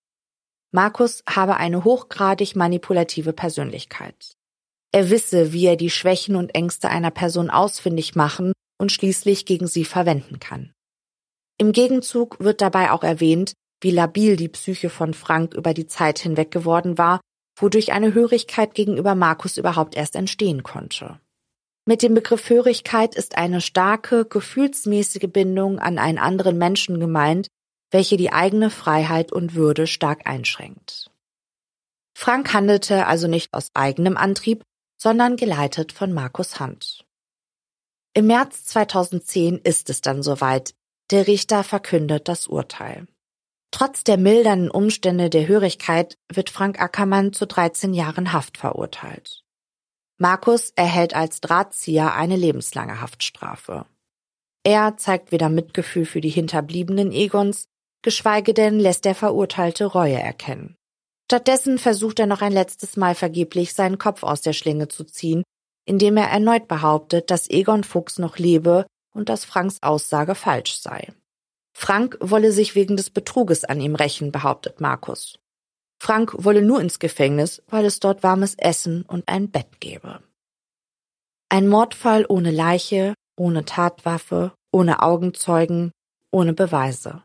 Markus 0.72 1.22
habe 1.28 1.58
eine 1.58 1.84
hochgradig 1.84 2.56
manipulative 2.56 3.34
Persönlichkeit. 3.34 4.32
Er 4.90 5.10
wisse, 5.10 5.52
wie 5.52 5.66
er 5.66 5.76
die 5.76 5.90
Schwächen 5.90 6.34
und 6.34 6.54
Ängste 6.54 6.88
einer 6.88 7.10
Person 7.10 7.50
ausfindig 7.50 8.14
machen 8.14 8.52
und 8.78 8.90
schließlich 8.90 9.44
gegen 9.44 9.66
sie 9.66 9.84
verwenden 9.84 10.40
kann. 10.40 10.72
Im 11.58 11.72
Gegenzug 11.72 12.40
wird 12.40 12.62
dabei 12.62 12.90
auch 12.90 13.02
erwähnt, 13.02 13.52
wie 13.82 13.90
labil 13.90 14.36
die 14.36 14.48
Psyche 14.48 14.88
von 14.88 15.12
Frank 15.12 15.54
über 15.54 15.74
die 15.74 15.86
Zeit 15.86 16.18
hinweg 16.18 16.50
geworden 16.50 16.96
war, 16.96 17.20
wodurch 17.58 17.92
eine 17.92 18.14
Hörigkeit 18.14 18.74
gegenüber 18.74 19.14
Markus 19.14 19.58
überhaupt 19.58 19.94
erst 19.94 20.16
entstehen 20.16 20.62
konnte. 20.62 21.20
Mit 21.84 22.02
dem 22.02 22.14
Begriff 22.14 22.48
Hörigkeit 22.48 23.14
ist 23.14 23.36
eine 23.36 23.60
starke, 23.60 24.24
gefühlsmäßige 24.24 25.28
Bindung 25.30 25.78
an 25.78 25.98
einen 25.98 26.18
anderen 26.18 26.56
Menschen 26.56 27.00
gemeint, 27.00 27.48
welche 27.92 28.16
die 28.16 28.32
eigene 28.32 28.70
Freiheit 28.70 29.30
und 29.30 29.54
Würde 29.54 29.86
stark 29.86 30.26
einschränkt. 30.26 31.10
Frank 32.14 32.52
handelte 32.52 33.06
also 33.06 33.28
nicht 33.28 33.52
aus 33.54 33.68
eigenem 33.74 34.16
Antrieb, 34.16 34.64
sondern 35.00 35.36
geleitet 35.36 35.92
von 35.92 36.12
Markus 36.12 36.58
Hand. 36.58 37.04
Im 38.14 38.26
März 38.26 38.64
2010 38.66 39.58
ist 39.58 39.88
es 39.90 40.00
dann 40.00 40.22
soweit. 40.22 40.74
Der 41.10 41.26
Richter 41.26 41.64
verkündet 41.64 42.28
das 42.28 42.46
Urteil. 42.46 43.06
Trotz 43.70 44.04
der 44.04 44.18
mildernden 44.18 44.70
Umstände 44.70 45.30
der 45.30 45.48
Hörigkeit 45.48 46.18
wird 46.30 46.50
Frank 46.50 46.80
Ackermann 46.80 47.32
zu 47.32 47.46
13 47.46 47.94
Jahren 47.94 48.32
Haft 48.32 48.58
verurteilt. 48.58 49.44
Markus 50.18 50.70
erhält 50.76 51.14
als 51.16 51.40
Drahtzieher 51.40 52.14
eine 52.14 52.36
lebenslange 52.36 53.00
Haftstrafe. 53.00 53.86
Er 54.62 54.96
zeigt 54.98 55.32
weder 55.32 55.48
Mitgefühl 55.48 56.04
für 56.04 56.20
die 56.20 56.28
Hinterbliebenen 56.28 57.10
Egons, 57.10 57.66
geschweige 58.02 58.54
denn 58.54 58.78
lässt 58.78 59.04
der 59.04 59.14
Verurteilte 59.14 59.86
Reue 59.86 60.20
erkennen. 60.20 60.76
Stattdessen 61.24 61.78
versucht 61.78 62.18
er 62.18 62.26
noch 62.26 62.42
ein 62.42 62.52
letztes 62.52 62.96
Mal 62.96 63.14
vergeblich 63.14 63.72
seinen 63.72 63.98
Kopf 63.98 64.22
aus 64.22 64.42
der 64.42 64.52
Schlinge 64.52 64.88
zu 64.88 65.04
ziehen, 65.04 65.44
indem 65.86 66.16
er 66.16 66.28
erneut 66.28 66.68
behauptet, 66.68 67.30
dass 67.30 67.48
Egon 67.48 67.84
Fuchs 67.84 68.18
noch 68.18 68.38
lebe 68.38 68.86
und 69.14 69.28
dass 69.28 69.44
Franks 69.44 69.82
Aussage 69.82 70.34
falsch 70.34 70.74
sei. 70.74 71.12
Frank 71.72 72.18
wolle 72.20 72.52
sich 72.52 72.74
wegen 72.74 72.96
des 72.96 73.10
Betruges 73.10 73.64
an 73.64 73.80
ihm 73.80 73.94
rächen, 73.94 74.30
behauptet 74.30 74.80
Markus. 74.80 75.38
Frank 75.98 76.34
wolle 76.36 76.62
nur 76.62 76.80
ins 76.80 76.98
Gefängnis, 76.98 77.62
weil 77.68 77.84
es 77.84 78.00
dort 78.00 78.22
warmes 78.22 78.54
Essen 78.56 79.02
und 79.02 79.28
ein 79.28 79.50
Bett 79.50 79.80
gebe. 79.80 80.20
Ein 81.48 81.68
Mordfall 81.68 82.26
ohne 82.28 82.50
Leiche, 82.50 83.14
ohne 83.36 83.64
Tatwaffe, 83.64 84.52
ohne 84.72 85.02
Augenzeugen, 85.02 85.92
ohne 86.30 86.52
Beweise. 86.52 87.22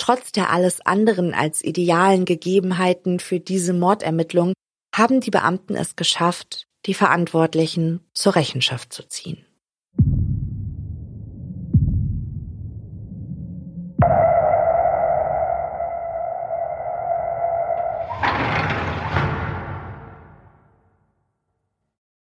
Trotz 0.00 0.32
der 0.32 0.48
alles 0.48 0.80
anderen 0.80 1.34
als 1.34 1.62
idealen 1.62 2.24
Gegebenheiten 2.24 3.20
für 3.20 3.38
diese 3.38 3.74
Mordermittlung 3.74 4.54
haben 4.96 5.20
die 5.20 5.30
Beamten 5.30 5.76
es 5.76 5.94
geschafft, 5.94 6.66
die 6.86 6.94
Verantwortlichen 6.94 8.00
zur 8.14 8.34
Rechenschaft 8.34 8.94
zu 8.94 9.06
ziehen. 9.06 9.44